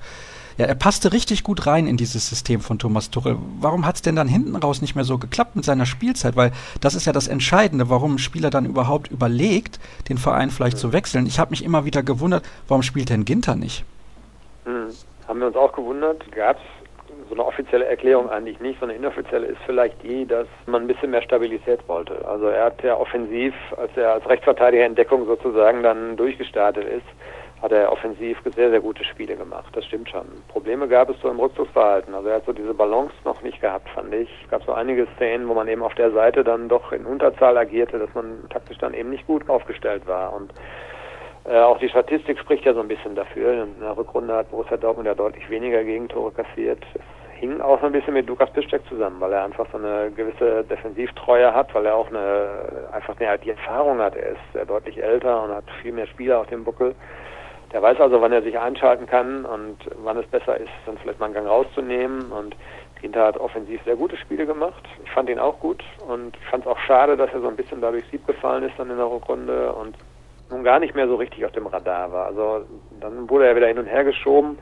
ja, 0.57 0.65
er 0.65 0.75
passte 0.75 1.13
richtig 1.13 1.43
gut 1.43 1.67
rein 1.67 1.87
in 1.87 1.97
dieses 1.97 2.29
System 2.29 2.61
von 2.61 2.79
Thomas 2.79 3.09
Tuchel. 3.09 3.37
Warum 3.59 3.85
hat 3.85 3.95
es 3.95 4.01
denn 4.01 4.15
dann 4.15 4.27
hinten 4.27 4.55
raus 4.55 4.81
nicht 4.81 4.95
mehr 4.95 5.03
so 5.03 5.17
geklappt 5.17 5.55
mit 5.55 5.65
seiner 5.65 5.85
Spielzeit? 5.85 6.35
Weil 6.35 6.51
das 6.81 6.95
ist 6.95 7.05
ja 7.05 7.13
das 7.13 7.27
Entscheidende, 7.27 7.89
warum 7.89 8.15
ein 8.15 8.19
Spieler 8.19 8.49
dann 8.49 8.65
überhaupt 8.65 9.09
überlegt, 9.09 9.79
den 10.09 10.17
Verein 10.17 10.49
vielleicht 10.49 10.77
zu 10.77 10.93
wechseln. 10.93 11.25
Ich 11.25 11.39
habe 11.39 11.51
mich 11.51 11.63
immer 11.63 11.85
wieder 11.85 12.03
gewundert, 12.03 12.43
warum 12.67 12.83
spielt 12.83 13.09
denn 13.09 13.25
Ginter 13.25 13.55
nicht? 13.55 13.85
Hm. 14.65 14.89
Haben 15.27 15.39
wir 15.39 15.47
uns 15.47 15.55
auch 15.55 15.73
gewundert. 15.73 16.29
Gab 16.33 16.57
es 16.57 16.63
so 17.31 17.35
eine 17.35 17.45
offizielle 17.45 17.85
Erklärung 17.85 18.29
eigentlich 18.29 18.59
nicht, 18.59 18.77
sondern 18.79 18.97
inoffizielle 18.97 19.47
ist 19.47 19.59
vielleicht 19.65 20.03
die, 20.03 20.25
dass 20.25 20.47
man 20.65 20.81
ein 20.81 20.87
bisschen 20.87 21.11
mehr 21.11 21.21
Stabilität 21.21 21.79
wollte. 21.87 22.27
Also 22.27 22.47
er 22.47 22.65
hat 22.65 22.83
ja 22.83 22.97
offensiv, 22.97 23.53
als 23.77 23.91
er 23.95 24.13
als 24.13 24.27
Rechtsverteidiger 24.27 24.85
in 24.85 24.95
Deckung 24.95 25.25
sozusagen 25.25 25.81
dann 25.81 26.17
durchgestartet 26.17 26.85
ist, 26.85 27.05
hat 27.61 27.71
er 27.71 27.91
offensiv 27.91 28.39
sehr, 28.55 28.71
sehr 28.71 28.79
gute 28.79 29.03
Spiele 29.03 29.35
gemacht. 29.35 29.69
Das 29.73 29.85
stimmt 29.85 30.09
schon. 30.09 30.25
Probleme 30.47 30.87
gab 30.87 31.09
es 31.09 31.19
so 31.21 31.29
im 31.29 31.39
Rückzugsverhalten. 31.39 32.13
Also 32.13 32.29
er 32.29 32.37
hat 32.37 32.45
so 32.45 32.53
diese 32.53 32.73
Balance 32.73 33.13
noch 33.23 33.41
nicht 33.43 33.61
gehabt, 33.61 33.87
fand 33.89 34.13
ich. 34.13 34.29
Es 34.43 34.49
gab 34.49 34.63
so 34.63 34.73
einige 34.73 35.07
Szenen, 35.15 35.47
wo 35.47 35.53
man 35.53 35.67
eben 35.67 35.83
auf 35.83 35.93
der 35.93 36.11
Seite 36.11 36.43
dann 36.43 36.69
doch 36.69 36.91
in 36.91 37.05
Unterzahl 37.05 37.57
agierte, 37.57 37.99
dass 37.99 38.13
man 38.15 38.49
taktisch 38.49 38.79
dann 38.79 38.95
eben 38.95 39.11
nicht 39.11 39.27
gut 39.27 39.47
aufgestellt 39.47 40.07
war. 40.07 40.33
Und 40.33 40.51
äh, 41.45 41.59
auch 41.59 41.77
die 41.77 41.89
Statistik 41.89 42.39
spricht 42.39 42.65
ja 42.65 42.73
so 42.73 42.79
ein 42.79 42.87
bisschen 42.87 43.13
dafür. 43.13 43.63
In 43.63 43.79
der 43.79 43.95
Rückrunde 43.95 44.33
hat 44.33 44.49
Borussia 44.49 44.77
Dortmund 44.77 45.07
ja 45.07 45.13
deutlich 45.13 45.47
weniger 45.49 45.83
Gegentore 45.83 46.31
kassiert. 46.31 46.83
Es 46.95 47.01
hing 47.39 47.61
auch 47.61 47.79
so 47.79 47.85
ein 47.85 47.91
bisschen 47.91 48.13
mit 48.15 48.27
Lukas 48.27 48.51
Piszczek 48.53 48.81
zusammen, 48.87 49.19
weil 49.19 49.33
er 49.33 49.43
einfach 49.43 49.67
so 49.71 49.77
eine 49.77 50.11
gewisse 50.11 50.63
Defensivtreue 50.63 51.53
hat, 51.53 51.73
weil 51.75 51.85
er 51.85 51.95
auch 51.95 52.09
eine 52.09 52.87
einfach 52.91 53.19
eine, 53.19 53.37
die 53.39 53.51
Erfahrung 53.51 53.99
hat. 53.99 54.15
Er 54.15 54.31
ist 54.31 54.53
sehr 54.53 54.65
deutlich 54.65 55.01
älter 55.01 55.43
und 55.43 55.51
hat 55.51 55.65
viel 55.81 55.91
mehr 55.91 56.07
Spieler 56.07 56.39
auf 56.39 56.47
dem 56.47 56.63
Buckel. 56.63 56.95
Der 57.71 57.81
weiß 57.81 57.99
also, 57.99 58.21
wann 58.21 58.33
er 58.33 58.41
sich 58.41 58.57
einschalten 58.59 59.05
kann 59.05 59.45
und 59.45 59.77
wann 60.03 60.17
es 60.17 60.27
besser 60.27 60.57
ist, 60.57 60.71
dann 60.85 60.97
vielleicht 60.97 61.19
mal 61.19 61.27
einen 61.27 61.35
Gang 61.35 61.47
rauszunehmen. 61.47 62.31
Und 62.31 62.55
Ginter 63.01 63.25
hat 63.25 63.37
offensiv 63.37 63.81
sehr 63.83 63.95
gute 63.95 64.17
Spiele 64.17 64.45
gemacht. 64.45 64.83
Ich 65.03 65.11
fand 65.11 65.29
ihn 65.29 65.39
auch 65.39 65.59
gut 65.59 65.83
und 66.07 66.35
ich 66.37 66.45
fand 66.47 66.65
es 66.65 66.71
auch 66.71 66.79
schade, 66.79 67.17
dass 67.17 67.33
er 67.33 67.41
so 67.41 67.47
ein 67.47 67.55
bisschen 67.55 67.81
dadurch 67.81 68.03
Sieb 68.11 68.25
gefallen 68.27 68.63
ist 68.63 68.77
dann 68.77 68.89
in 68.89 68.97
der 68.97 69.09
Rückrunde 69.09 69.73
und 69.73 69.97
nun 70.49 70.63
gar 70.63 70.79
nicht 70.79 70.95
mehr 70.95 71.07
so 71.07 71.15
richtig 71.15 71.45
auf 71.45 71.51
dem 71.53 71.65
Radar 71.65 72.11
war. 72.11 72.25
Also 72.27 72.65
dann 72.99 73.29
wurde 73.29 73.47
er 73.47 73.55
wieder 73.55 73.67
hin 73.67 73.79
und 73.79 73.87
her 73.87 74.03
geschoben, 74.03 74.57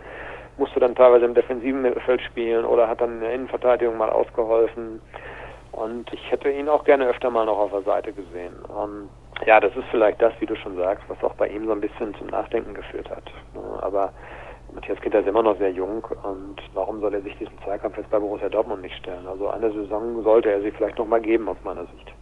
musste 0.58 0.80
dann 0.80 0.96
teilweise 0.96 1.26
im 1.26 1.34
defensiven 1.34 1.82
Mittelfeld 1.82 2.22
spielen 2.22 2.64
oder 2.64 2.88
hat 2.88 3.02
dann 3.02 3.14
in 3.14 3.20
der 3.22 3.34
Innenverteidigung 3.34 3.98
mal 3.98 4.10
ausgeholfen. 4.10 5.02
Und 5.72 6.12
ich 6.14 6.32
hätte 6.32 6.50
ihn 6.50 6.70
auch 6.70 6.84
gerne 6.84 7.08
öfter 7.08 7.30
mal 7.30 7.46
noch 7.46 7.58
auf 7.58 7.72
der 7.72 7.82
Seite 7.82 8.14
gesehen. 8.14 8.56
Und 8.68 9.10
ja, 9.46 9.60
das 9.60 9.76
ist 9.76 9.86
vielleicht 9.92 10.22
das, 10.22 10.34
wie 10.40 10.46
du 10.46 10.56
schon 10.56 10.76
sagst, 10.76 11.04
was 11.08 11.24
auch 11.24 11.34
bei 11.36 11.48
ihm 11.48 11.66
so 11.66 11.72
ein 11.72 11.82
bisschen 11.82 12.14
zum 12.16 12.28
Nachdenken 12.28 12.74
geführt 12.74 13.10
hat. 13.10 13.24
Aber 13.82 14.12
Matthias 14.74 15.00
Ginter 15.02 15.20
ist 15.20 15.28
immer 15.28 15.44
noch 15.44 15.58
sehr 15.58 15.72
jung 15.72 16.04
und 16.24 16.58
warum 16.74 17.00
soll 17.00 17.14
er 17.14 17.22
sich 17.22 17.36
diesen 17.38 17.58
Zweikampf 17.64 17.98
jetzt 17.98 18.10
bei 18.10 18.20
Borussia 18.20 18.50
Dortmund 18.50 18.82
nicht 18.82 18.96
stellen? 18.98 19.26
Also 19.28 19.50
eine 19.50 19.72
Saison 19.72 20.22
sollte 20.24 20.52
er 20.52 20.62
sich 20.62 20.74
vielleicht 20.76 20.98
noch 20.98 21.08
mal 21.08 21.22
geben 21.22 21.48
aus 21.50 21.58
meiner 21.64 21.82
Sicht. 21.82 22.14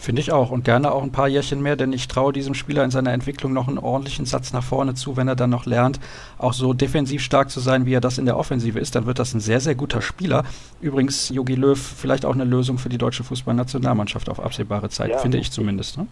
Finde 0.00 0.20
ich 0.20 0.30
auch 0.30 0.50
und 0.50 0.64
gerne 0.64 0.92
auch 0.92 1.02
ein 1.02 1.10
paar 1.10 1.26
Jährchen 1.26 1.60
mehr, 1.60 1.74
denn 1.74 1.92
ich 1.92 2.06
traue 2.06 2.32
diesem 2.32 2.54
Spieler 2.54 2.84
in 2.84 2.92
seiner 2.92 3.12
Entwicklung 3.12 3.52
noch 3.52 3.66
einen 3.66 3.78
ordentlichen 3.78 4.26
Satz 4.26 4.52
nach 4.52 4.62
vorne 4.62 4.94
zu, 4.94 5.16
wenn 5.16 5.26
er 5.26 5.34
dann 5.34 5.50
noch 5.50 5.66
lernt, 5.66 5.98
auch 6.38 6.52
so 6.52 6.72
defensiv 6.72 7.20
stark 7.20 7.50
zu 7.50 7.58
sein, 7.58 7.84
wie 7.84 7.94
er 7.94 8.00
das 8.00 8.18
in 8.18 8.24
der 8.24 8.36
Offensive 8.36 8.78
ist, 8.78 8.94
dann 8.94 9.06
wird 9.06 9.18
das 9.18 9.34
ein 9.34 9.40
sehr, 9.40 9.58
sehr 9.58 9.74
guter 9.74 10.00
Spieler. 10.00 10.44
Übrigens, 10.80 11.30
Jogi 11.30 11.56
Löw 11.56 11.78
vielleicht 11.78 12.24
auch 12.24 12.34
eine 12.34 12.44
Lösung 12.44 12.78
für 12.78 12.88
die 12.88 12.98
deutsche 12.98 13.24
Fußballnationalmannschaft 13.24 14.28
auf 14.28 14.38
absehbare 14.38 14.88
Zeit, 14.88 15.10
ja. 15.10 15.18
finde 15.18 15.38
ich 15.38 15.50
zumindest. 15.50 15.98
Ne? 15.98 16.06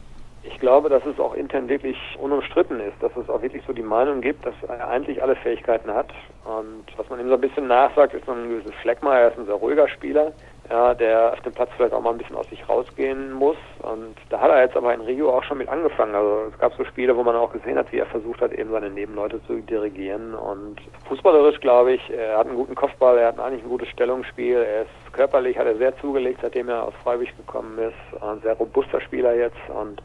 Ich 0.49 0.61
glaube, 0.61 0.89
dass 0.89 1.05
es 1.05 1.19
auch 1.19 1.35
intern 1.35 1.69
wirklich 1.69 1.97
unumstritten 2.21 2.81
ist, 2.81 2.95
dass 3.01 3.15
es 3.17 3.29
auch 3.29 3.43
wirklich 3.43 3.63
so 3.67 3.73
die 3.73 3.83
Meinung 3.83 4.21
gibt, 4.21 4.45
dass 4.47 4.55
er 4.67 4.89
eigentlich 4.89 5.23
alle 5.23 5.37
Fähigkeiten 5.37 5.93
hat. 5.93 6.09
Und 6.45 6.85
was 6.97 7.09
man 7.11 7.21
ihm 7.21 7.29
so 7.29 7.35
ein 7.35 7.41
bisschen 7.41 7.67
nachsagt, 7.67 8.15
ist 8.15 8.27
so 8.27 8.33
ein 8.33 8.49
gewisses 8.49 8.75
Fleckmeier, 8.83 9.21
er 9.21 9.29
ist 9.29 9.39
ein 9.39 9.47
sehr 9.47 9.55
ruhiger 9.55 9.89
Spieler 9.89 10.33
ja, 10.71 10.95
der 10.95 11.33
auf 11.33 11.41
dem 11.41 11.53
Platz 11.53 11.71
vielleicht 11.77 11.93
auch 11.93 12.01
mal 12.01 12.11
ein 12.11 12.19
bisschen 12.19 12.37
aus 12.37 12.49
sich 12.49 12.69
rausgehen 12.69 13.33
muss. 13.33 13.57
Und 13.83 14.17
da 14.31 14.41
hat 14.41 14.51
er 14.51 14.63
jetzt 14.63 14.77
aber 14.77 14.93
in 14.95 15.01
Rio 15.01 15.31
auch 15.31 15.45
schon 15.45 15.59
mit 15.59 15.69
angefangen. 15.69 16.15
Also 16.15 16.51
es 16.53 16.59
gab 16.59 16.75
so 16.75 16.85
Spiele, 16.85 17.17
wo 17.17 17.23
man 17.23 17.37
auch 17.37 17.53
gesehen 17.53 17.79
hat, 17.79 17.93
wie 17.93 17.99
er 17.99 18.07
versucht 18.07 18.41
hat, 18.41 18.53
eben 18.53 18.71
seine 18.71 18.91
Nebenleute 18.91 19.41
zu 19.47 19.55
dirigieren. 19.61 20.35
Und 20.35 20.77
fußballerisch, 21.09 21.61
glaube 21.61 21.95
ich, 21.95 22.11
er 22.11 22.39
hat 22.39 22.47
einen 22.47 22.57
guten 22.57 22.75
Kopfball, 22.75 23.19
er 23.19 23.29
hat 23.29 23.39
eigentlich 23.39 23.63
ein 23.63 23.69
gutes 23.69 23.89
Stellungsspiel, 23.89 24.57
er 24.57 24.83
ist 24.83 25.13
körperlich, 25.13 25.57
hat 25.59 25.67
er 25.67 25.77
sehr 25.77 25.97
zugelegt, 25.99 26.41
seitdem 26.43 26.69
er 26.69 26.85
aus 26.85 26.95
Freiburg 27.03 27.29
gekommen 27.37 27.79
ist. 27.79 28.23
Ein 28.23 28.41
sehr 28.43 28.55
robuster 28.55 29.01
Spieler 29.01 29.35
jetzt 29.35 29.57
und 29.69 30.03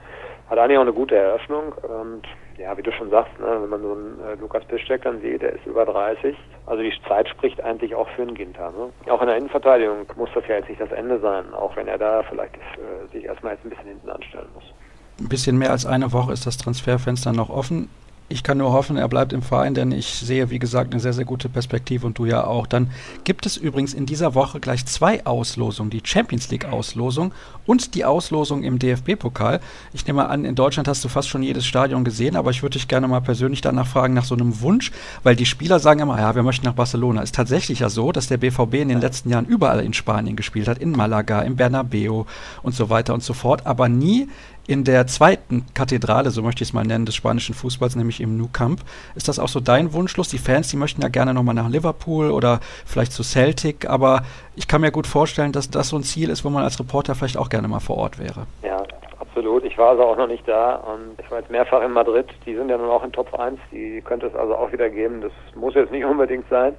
hat 0.52 0.60
eigentlich 0.60 0.78
auch 0.78 0.82
eine 0.82 0.94
gute 0.94 1.16
Eröffnung. 1.16 1.72
Und 1.82 2.24
ja, 2.58 2.78
wie 2.78 2.84
du 2.84 2.92
schon 2.92 3.10
sagst, 3.10 3.32
ne, 3.40 3.58
wenn 3.62 3.70
man 3.70 3.82
so 3.82 3.94
einen 3.94 4.20
äh, 4.20 4.36
Lukas 4.40 4.66
Piszczek 4.66 5.02
dann 5.04 5.22
sieht, 5.22 5.42
der 5.42 5.54
ist 5.54 5.66
über 5.66 5.86
30. 5.86 6.36
Also 6.66 6.84
die 6.84 6.94
Zeit 7.08 7.30
spricht 7.30 7.64
eigentlich 7.64 7.96
auch 7.96 8.08
für 8.10 8.24
einen 8.24 8.36
Ginter. 8.36 8.72
Ne? 8.72 9.12
Auch 9.12 9.22
in 9.22 9.28
der 9.28 9.38
Innenverteidigung 9.38 10.06
muss 10.18 10.30
das 10.36 10.44
ja 10.48 10.56
jetzt 10.56 10.68
nicht 10.68 10.82
das 10.82 10.92
Ende 10.92 11.20
sein, 11.20 11.54
auch 11.54 11.76
wenn 11.78 11.88
er 11.88 11.98
da 11.98 12.22
vielleicht 12.24 12.56
äh, 12.56 13.12
sich 13.14 13.24
erstmal 13.24 13.54
jetzt 13.54 13.66
ein 13.66 13.70
bisschen 13.70 13.88
hinten 13.88 14.10
anstellen 14.10 14.50
muss. 14.54 14.66
Ein 15.20 15.30
bisschen 15.30 15.58
mehr 15.58 15.72
als 15.72 15.86
eine 15.86 16.12
Woche 16.12 16.34
ist 16.34 16.46
das 16.46 16.58
Transferfenster 16.58 17.32
noch 17.32 17.50
offen. 17.50 17.90
Ich 18.32 18.44
kann 18.44 18.58
nur 18.58 18.72
hoffen, 18.72 18.96
er 18.96 19.10
bleibt 19.10 19.34
im 19.34 19.42
Verein, 19.42 19.74
denn 19.74 19.92
ich 19.92 20.08
sehe, 20.08 20.50
wie 20.50 20.60
gesagt, 20.60 20.94
eine 20.94 21.02
sehr, 21.02 21.12
sehr 21.12 21.26
gute 21.26 21.50
Perspektive 21.50 22.08
und 22.08 22.18
du 22.18 22.26
ja 22.26 22.46
auch. 22.46 22.66
Dann 22.66 22.90
gibt 23.26 23.46
es 23.46 23.58
übrigens 23.58 23.94
in 23.94 24.06
dieser 24.06 24.36
Woche 24.36 24.62
gleich 24.62 24.86
zwei 24.86 25.26
Auslosungen, 25.26 25.90
die 25.90 26.02
Champions 26.02 26.50
League-Auslosung 26.50 27.34
und 27.66 27.94
die 27.94 28.06
Auslosung 28.06 28.64
im 28.64 28.80
DFB-Pokal. 28.80 29.60
Ich 29.92 30.08
nehme 30.08 30.30
an, 30.30 30.46
in 30.46 30.56
Deutschland 30.56 30.88
hast 30.88 31.04
du 31.04 31.10
fast 31.10 31.28
schon 31.28 31.44
jedes 31.44 31.66
Stadion 31.66 32.06
gesehen, 32.06 32.38
aber 32.38 32.52
ich 32.52 32.64
würde 32.64 32.74
dich 32.74 32.88
gerne 32.88 33.10
mal 33.10 33.20
persönlich 33.20 33.60
danach 33.60 33.88
fragen, 33.88 34.14
nach 34.14 34.24
so 34.24 34.36
einem 34.36 34.62
Wunsch, 34.62 34.94
weil 35.24 35.36
die 35.36 35.46
Spieler 35.46 35.80
sagen 35.80 36.00
immer, 36.00 36.18
ja, 36.18 36.34
wir 36.34 36.44
möchten 36.44 36.66
nach 36.66 36.74
Barcelona. 36.74 37.22
Ist 37.22 37.36
tatsächlich 37.36 37.80
ja 37.80 37.90
so, 37.90 38.14
dass 38.14 38.28
der 38.28 38.38
BVB 38.38 38.76
in 38.76 38.90
den 38.90 39.02
letzten 39.02 39.30
Jahren 39.30 39.46
überall 39.46 39.82
in 39.82 39.94
Spanien 39.94 40.38
gespielt 40.38 40.70
hat, 40.70 40.78
in 40.78 40.92
Malaga, 40.92 41.42
im 41.42 41.58
Bernabeu 41.58 42.24
und 42.64 42.76
so 42.76 42.90
weiter 42.90 43.14
und 43.14 43.24
so 43.24 43.34
fort, 43.34 43.66
aber 43.66 43.90
nie 43.90 44.30
in 44.68 44.84
der 44.84 45.08
zweiten 45.08 45.66
Kathedrale, 45.74 46.30
so 46.32 46.42
möchte 46.42 46.64
ich 46.64 46.70
es 46.70 46.74
mal 46.74 46.86
nennen, 46.86 47.06
des 47.06 47.16
spanischen 47.16 47.56
Fußballs, 47.56 47.96
nämlich 47.96 48.22
im 48.22 48.38
Nou 48.38 48.48
Camp. 48.52 48.82
Ist 49.16 49.28
das 49.28 49.40
auch 49.40 49.48
so 49.48 49.60
dein 49.60 49.94
Wunschlos? 49.94 50.30
Die 50.30 50.38
Fans, 50.38 50.70
die 50.70 50.78
möchten 50.78 51.02
ja 51.02 51.10
gerne 51.10 51.34
nochmal 51.34 51.56
nach 51.56 51.70
Liverpool 51.70 52.32
oder 52.32 52.60
vielleicht 52.86 53.12
zu 53.12 53.24
Celtic, 53.24 53.90
aber 53.90 54.22
ich 54.56 54.68
kann 54.68 54.82
mir 54.82 54.92
gut 54.92 55.08
vorstellen, 55.08 55.52
dass 55.52 55.70
das 55.70 55.90
so 55.90 55.98
ein 55.98 56.04
Ziel 56.04 56.30
ist, 56.30 56.46
wo 56.46 56.50
man 56.50 56.64
als 56.64 56.80
Reporter 56.80 57.16
vielleicht 57.16 57.38
auch 57.38 57.50
gerne 57.50 57.68
mal 57.68 57.80
vor 57.80 57.98
Ort 57.98 58.20
wäre. 58.20 58.46
Ja, 58.64 58.84
absolut. 59.20 59.64
Ich 59.66 59.78
war 59.78 59.90
also 59.90 60.04
auch 60.04 60.18
noch 60.18 60.28
nicht 60.28 60.48
da 60.48 60.76
und 60.76 61.20
ich 61.24 61.30
war 61.32 61.40
jetzt 61.40 61.50
mehrfach 61.50 61.82
in 61.82 61.92
Madrid. 61.92 62.28
Die 62.46 62.56
sind 62.56 62.70
ja 62.70 62.78
nun 62.78 62.90
auch 62.90 63.04
in 63.04 63.12
Top 63.12 63.34
1. 63.34 63.60
Die 63.72 64.02
könnte 64.02 64.28
es 64.28 64.36
also 64.36 64.56
auch 64.56 64.72
wieder 64.72 64.90
geben. 64.90 65.22
Das 65.22 65.32
muss 65.56 65.74
jetzt 65.76 65.92
nicht 65.92 66.06
unbedingt 66.12 66.48
sein. 66.50 66.76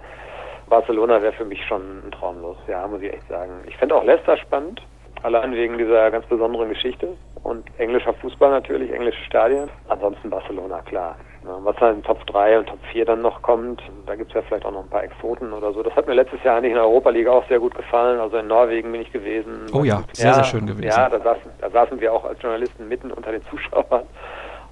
Barcelona 0.68 1.20
wäre 1.20 1.34
für 1.34 1.44
mich 1.44 1.62
schon 1.66 1.82
ein 2.06 2.10
Traumlos, 2.12 2.56
ja, 2.66 2.86
muss 2.86 3.02
ich 3.02 3.12
echt 3.12 3.28
sagen. 3.28 3.52
Ich 3.66 3.76
fände 3.76 3.94
auch 3.94 4.04
Leicester 4.04 4.38
spannend, 4.38 4.80
allein 5.22 5.54
wegen 5.54 5.78
dieser 5.78 6.10
ganz 6.10 6.26
besonderen 6.26 6.68
Geschichte 6.68 7.08
und 7.42 7.64
englischer 7.78 8.12
Fußball 8.14 8.50
natürlich, 8.50 8.92
englische 8.92 9.22
Stadien. 9.24 9.68
Ansonsten 9.88 10.30
Barcelona, 10.30 10.80
klar. 10.82 11.16
Was 11.44 11.74
dann 11.76 11.96
in 11.96 12.02
Top 12.04 12.24
3 12.26 12.60
und 12.60 12.68
Top 12.68 12.78
4 12.92 13.04
dann 13.04 13.20
noch 13.20 13.42
kommt, 13.42 13.82
da 14.06 14.14
gibt 14.14 14.30
es 14.30 14.34
ja 14.34 14.42
vielleicht 14.42 14.64
auch 14.64 14.70
noch 14.70 14.84
ein 14.84 14.90
paar 14.90 15.02
Exoten 15.02 15.52
oder 15.52 15.72
so. 15.72 15.82
Das 15.82 15.94
hat 15.96 16.06
mir 16.06 16.14
letztes 16.14 16.42
Jahr 16.44 16.58
eigentlich 16.58 16.70
in 16.70 16.76
der 16.76 16.84
Europa 16.84 17.10
League 17.10 17.26
auch 17.26 17.46
sehr 17.48 17.58
gut 17.58 17.74
gefallen. 17.74 18.20
Also 18.20 18.36
in 18.36 18.46
Norwegen 18.46 18.92
bin 18.92 19.00
ich 19.00 19.12
gewesen. 19.12 19.66
Oh 19.72 19.82
ja, 19.82 20.04
sehr, 20.12 20.28
ja, 20.28 20.34
sehr 20.34 20.44
schön 20.44 20.66
gewesen. 20.66 20.86
Ja, 20.86 21.08
da 21.08 21.18
saßen, 21.18 21.50
da 21.60 21.70
saßen 21.70 22.00
wir 22.00 22.12
auch 22.12 22.24
als 22.24 22.40
Journalisten 22.40 22.86
mitten 22.86 23.10
unter 23.10 23.32
den 23.32 23.42
Zuschauern 23.42 24.04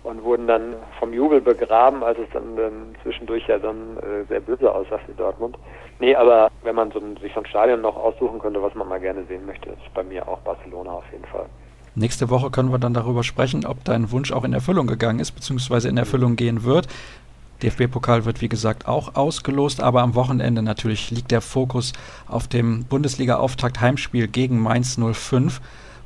und 0.03 0.23
wurden 0.25 0.47
dann 0.47 0.75
vom 0.99 1.13
Jubel 1.13 1.41
begraben, 1.41 2.03
als 2.03 2.19
es 2.19 2.29
dann, 2.33 2.57
dann 2.57 2.95
zwischendurch 3.03 3.47
ja 3.49 3.59
dann 3.59 3.97
äh, 3.99 4.25
sehr 4.29 4.41
böse 4.41 4.73
aussah 4.73 4.99
in 5.07 5.17
Dortmund. 5.17 5.57
Nee, 5.99 6.15
aber 6.15 6.51
wenn 6.63 6.75
man 6.75 6.91
so 6.91 6.99
ein, 6.99 7.17
sich 7.19 7.33
so 7.35 7.41
ein 7.41 7.47
Stadion 7.47 7.83
noch 7.83 7.97
aussuchen 7.97 8.39
könnte, 8.39 8.63
was 8.63 8.75
man 8.75 8.89
mal 8.89 9.01
gerne 9.01 9.25
sehen 9.25 9.45
möchte, 9.47 9.71
ist 9.71 9.95
bei 9.95 10.03
mir 10.03 10.27
auch 10.27 10.39
Barcelona 10.39 10.93
auf 10.93 11.05
jeden 11.13 11.27
Fall. 11.27 11.47
Nächste 11.95 12.31
Woche 12.31 12.51
können 12.51 12.73
wir 12.73 12.79
dann 12.79 12.95
darüber 12.95 13.25
sprechen, 13.25 13.67
ob 13.67 13.85
dein 13.85 14.11
Wunsch 14.11 14.33
auch 14.33 14.45
in 14.45 14.53
Erfüllung 14.53 14.87
gegangen 14.87 15.19
ist, 15.19 15.33
beziehungsweise 15.33 15.89
in 15.89 15.97
Erfüllung 15.97 16.37
gehen 16.37 16.65
wird. 16.65 16.87
DFB-Pokal 17.63 18.25
wird 18.25 18.41
wie 18.41 18.49
gesagt 18.49 18.89
auch 18.89 19.17
ausgelost, 19.17 19.83
aber 19.83 20.01
am 20.01 20.15
Wochenende 20.15 20.63
natürlich 20.63 21.11
liegt 21.11 21.31
der 21.31 21.43
Fokus 21.43 21.93
auf 22.27 22.49
dem 22.49 22.85
Bundesliga-Auftakt-Heimspiel 22.85 24.29
gegen 24.29 24.61
Mainz 24.61 24.99
05. 24.99 25.61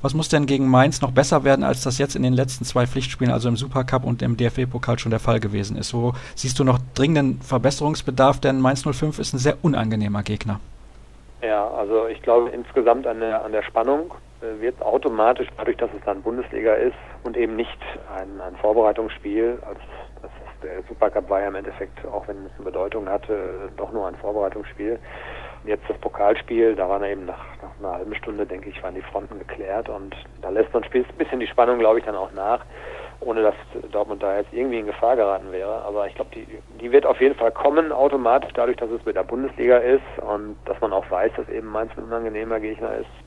Was 0.05 0.13
muss 0.13 0.29
denn 0.29 0.45
gegen 0.45 0.69
Mainz 0.69 1.01
noch 1.01 1.13
besser 1.13 1.45
werden, 1.45 1.65
als 1.65 1.83
das 1.83 1.97
jetzt 1.97 2.15
in 2.15 2.23
den 2.23 2.35
letzten 2.35 2.67
zwei 2.67 2.87
Pflichtspielen, 2.87 3.33
also 3.33 3.49
im 3.49 3.57
Supercup 3.57 4.05
und 4.05 4.21
im 4.21 4.37
DFB-Pokal 4.37 4.99
schon 4.99 5.09
der 5.09 5.19
Fall 5.19 5.41
gewesen 5.41 5.79
ist? 5.79 5.95
Wo 5.95 6.13
siehst 6.35 6.59
du 6.59 6.65
noch 6.65 6.79
dringenden 6.95 7.41
Verbesserungsbedarf? 7.41 8.39
Denn 8.39 8.61
Mainz 8.61 8.83
05 8.83 9.19
ist 9.19 9.33
ein 9.33 9.39
sehr 9.39 9.57
unangenehmer 9.63 10.23
Gegner. 10.23 10.61
Ja, 11.41 11.67
also 11.69 12.07
ich 12.07 12.21
glaube 12.21 12.51
insgesamt 12.51 13.07
an 13.07 13.21
der, 13.21 13.47
an 13.47 13.53
der 13.53 13.63
Spannung 13.63 14.13
äh, 14.43 14.61
wird 14.61 14.83
automatisch, 14.83 15.49
dadurch, 15.57 15.79
dass 15.79 15.89
es 15.97 16.05
dann 16.05 16.21
Bundesliga 16.21 16.75
ist 16.75 16.97
und 17.23 17.39
eben 17.39 17.57
nicht 17.57 17.81
ein, 18.15 18.43
ein 18.43 18.57
Vorbereitungsspiel, 18.57 19.57
als 19.67 19.79
das 20.21 20.31
der 20.63 20.83
Supercup 20.87 21.31
war 21.31 21.41
ja 21.41 21.49
im 21.49 21.55
Endeffekt, 21.55 22.05
auch 22.07 22.29
wenn 22.29 22.45
es 22.45 22.53
eine 22.57 22.65
Bedeutung 22.65 23.09
hatte, 23.09 23.71
doch 23.79 23.91
nur 23.91 24.07
ein 24.07 24.17
Vorbereitungsspiel. 24.17 24.99
Jetzt 25.67 25.89
das 25.89 25.97
Pokalspiel, 25.99 26.75
da 26.75 26.89
waren 26.89 27.03
eben 27.05 27.25
nach, 27.25 27.43
nach 27.63 27.71
einer 27.79 27.97
halben 27.99 28.15
Stunde, 28.15 28.45
denke 28.45 28.69
ich, 28.69 28.83
waren 28.83 28.95
die 28.95 29.01
Fronten 29.01 29.39
geklärt 29.39 29.89
und 29.89 30.15
da 30.43 30.51
lässt 30.51 30.73
man 30.75 30.85
ein 30.85 31.05
bisschen 31.17 31.41
die 31.41 31.47
Spannung, 31.47 31.79
glaube 31.79 31.99
ich, 31.99 32.05
dann 32.05 32.17
auch 32.17 32.33
nach, 32.33 32.65
ohne 33.21 33.43
dass 33.43 33.55
Dortmund 33.91 34.23
da 34.23 34.37
jetzt 34.37 34.53
irgendwie 34.53 34.81
in 34.81 34.87
Gefahr 34.87 35.17
geraten 35.17 35.53
wäre. 35.53 35.83
Aber 35.87 36.07
ich 36.07 36.15
glaube, 36.15 36.31
die, 36.35 36.47
die 36.81 36.93
wird 36.93 37.07
auf 37.07 37.19
jeden 37.21 37.35
Fall 37.35 37.51
kommen, 37.51 37.93
automatisch, 37.93 38.53
dadurch, 38.53 38.77
dass 38.77 38.91
es 38.91 39.05
mit 39.07 39.17
der 39.17 39.23
Bundesliga 39.25 39.79
ist 39.79 40.03
und 40.19 40.57
dass 40.67 40.79
man 40.83 40.93
auch 40.93 41.11
weiß, 41.11 41.33
dass 41.37 41.49
eben 41.49 41.69
Mainz 41.69 41.93
ein 41.97 42.05
unangenehmer 42.05 42.61
Gegner 42.61 42.97
ist. 42.97 43.24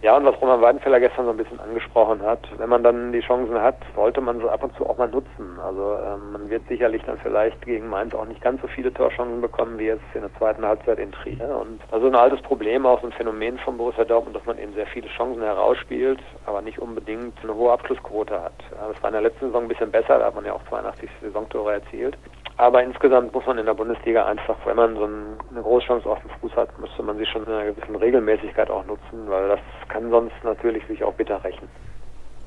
Ja, 0.00 0.16
und 0.16 0.24
was 0.24 0.40
Roman 0.40 0.62
Weidenfeller 0.62 1.00
gestern 1.00 1.24
so 1.24 1.32
ein 1.32 1.36
bisschen 1.36 1.58
angesprochen 1.58 2.22
hat, 2.22 2.46
wenn 2.56 2.68
man 2.68 2.84
dann 2.84 3.10
die 3.10 3.18
Chancen 3.18 3.60
hat, 3.60 3.78
sollte 3.96 4.20
man 4.20 4.38
sie 4.38 4.48
ab 4.48 4.62
und 4.62 4.72
zu 4.76 4.88
auch 4.88 4.96
mal 4.96 5.08
nutzen. 5.08 5.58
Also 5.58 5.98
ähm, 5.98 6.30
man 6.30 6.48
wird 6.48 6.68
sicherlich 6.68 7.02
dann 7.02 7.18
vielleicht 7.18 7.60
gegen 7.62 7.88
Mainz 7.88 8.14
auch 8.14 8.24
nicht 8.24 8.40
ganz 8.40 8.62
so 8.62 8.68
viele 8.68 8.94
Torchancen 8.94 9.40
bekommen 9.40 9.76
wie 9.76 9.86
jetzt 9.86 10.04
in 10.14 10.20
der 10.20 10.32
zweiten 10.34 10.64
Halbzeit 10.64 11.00
in 11.00 11.10
Trier. 11.10 11.58
Und 11.60 11.80
also 11.90 12.06
ein 12.06 12.14
altes 12.14 12.40
Problem, 12.42 12.86
auch 12.86 13.00
so 13.00 13.08
ein 13.08 13.12
Phänomen 13.12 13.58
von 13.58 13.76
Borussia 13.76 14.04
Dortmund, 14.04 14.36
dass 14.36 14.46
man 14.46 14.58
eben 14.58 14.72
sehr 14.74 14.86
viele 14.86 15.08
Chancen 15.08 15.42
herausspielt, 15.42 16.20
aber 16.46 16.62
nicht 16.62 16.78
unbedingt 16.78 17.34
eine 17.42 17.56
hohe 17.56 17.72
Abschlussquote 17.72 18.40
hat. 18.40 18.54
Das 18.70 19.02
war 19.02 19.10
in 19.10 19.14
der 19.14 19.22
letzten 19.22 19.46
Saison 19.46 19.62
ein 19.62 19.68
bisschen 19.68 19.90
besser, 19.90 20.20
da 20.20 20.26
hat 20.26 20.34
man 20.36 20.44
ja 20.44 20.52
auch 20.52 20.62
82 20.68 21.10
Saisontore 21.20 21.72
erzielt. 21.72 22.16
Aber 22.58 22.82
insgesamt 22.82 23.32
muss 23.32 23.46
man 23.46 23.56
in 23.56 23.66
der 23.66 23.74
Bundesliga 23.74 24.26
einfach, 24.26 24.56
wenn 24.66 24.76
man 24.76 24.96
so 24.96 25.04
eine 25.04 25.62
Großchance 25.62 26.08
auf 26.08 26.20
dem 26.20 26.30
Fuß 26.40 26.56
hat, 26.56 26.76
müsste 26.80 27.04
man 27.04 27.16
sie 27.16 27.24
schon 27.24 27.44
in 27.44 27.52
einer 27.52 27.72
gewissen 27.72 27.94
Regelmäßigkeit 27.94 28.68
auch 28.68 28.84
nutzen, 28.84 29.28
weil 29.28 29.48
das 29.48 29.60
kann 29.88 30.10
sonst 30.10 30.34
natürlich 30.42 30.84
sich 30.88 31.04
auch 31.04 31.14
bitter 31.14 31.42
rächen. 31.44 31.68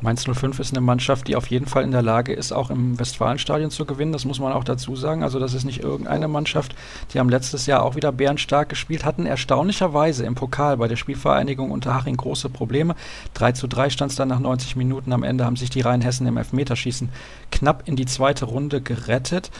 Mainz 0.02 0.26
05 0.26 0.60
ist 0.60 0.74
eine 0.74 0.82
Mannschaft, 0.82 1.28
die 1.28 1.36
auf 1.36 1.48
jeden 1.48 1.68
Fall 1.68 1.84
in 1.84 1.92
der 1.92 2.02
Lage 2.02 2.34
ist, 2.34 2.52
auch 2.52 2.72
im 2.72 3.00
Westfalenstadion 3.00 3.70
zu 3.70 3.86
gewinnen. 3.86 4.12
Das 4.12 4.26
muss 4.26 4.40
man 4.40 4.52
auch 4.52 4.64
dazu 4.64 4.96
sagen. 4.96 5.24
Also 5.24 5.40
das 5.40 5.54
ist 5.54 5.64
nicht 5.64 5.84
irgendeine 5.84 6.28
Mannschaft. 6.28 6.76
Die 7.14 7.20
haben 7.20 7.30
letztes 7.30 7.68
Jahr 7.68 7.84
auch 7.84 7.96
wieder 7.96 8.12
bärenstark 8.12 8.68
gespielt, 8.68 9.06
hatten 9.06 9.28
erstaunlicherweise 9.28 10.26
im 10.26 10.34
Pokal 10.34 10.78
bei 10.78 10.88
der 10.88 10.96
Spielvereinigung 10.96 11.70
Unterhaching 11.70 12.18
große 12.18 12.50
Probleme. 12.50 12.96
3 13.36 13.52
zu 13.52 13.68
3 13.68 13.92
stand 13.92 14.12
es 14.12 14.18
dann 14.18 14.30
nach 14.30 14.40
90 14.40 14.76
Minuten. 14.76 15.14
Am 15.14 15.24
Ende 15.24 15.46
haben 15.46 15.56
sich 15.56 15.70
die 15.70 15.82
Rheinhessen 15.82 16.26
im 16.26 16.38
Elfmeterschießen 16.38 17.10
knapp 17.52 17.84
in 17.86 17.96
die 17.96 18.08
zweite 18.08 18.46
Runde 18.46 18.82
gerettet. 18.82 19.52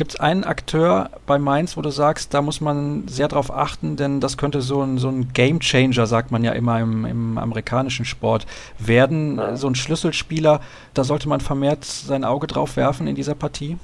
Gibt 0.00 0.12
es 0.12 0.20
einen 0.20 0.44
Akteur 0.44 1.10
bei 1.26 1.38
Mainz, 1.38 1.76
wo 1.76 1.82
du 1.82 1.90
sagst, 1.90 2.32
da 2.32 2.40
muss 2.40 2.62
man 2.62 3.06
sehr 3.06 3.28
drauf 3.28 3.54
achten, 3.54 3.96
denn 3.96 4.18
das 4.18 4.38
könnte 4.38 4.62
so 4.62 4.80
ein, 4.80 4.96
so 4.96 5.10
ein 5.10 5.28
Game 5.34 5.60
Changer, 5.60 6.06
sagt 6.06 6.30
man 6.30 6.42
ja 6.42 6.52
immer 6.52 6.80
im, 6.80 7.04
im 7.04 7.36
amerikanischen 7.36 8.06
Sport, 8.06 8.46
werden. 8.78 9.36
Ja. 9.36 9.56
So 9.56 9.68
ein 9.68 9.74
Schlüsselspieler, 9.74 10.60
da 10.94 11.04
sollte 11.04 11.28
man 11.28 11.40
vermehrt 11.40 11.84
sein 11.84 12.24
Auge 12.24 12.46
drauf 12.46 12.78
werfen 12.78 13.08
in 13.08 13.14
dieser 13.14 13.34
Partie? 13.34 13.76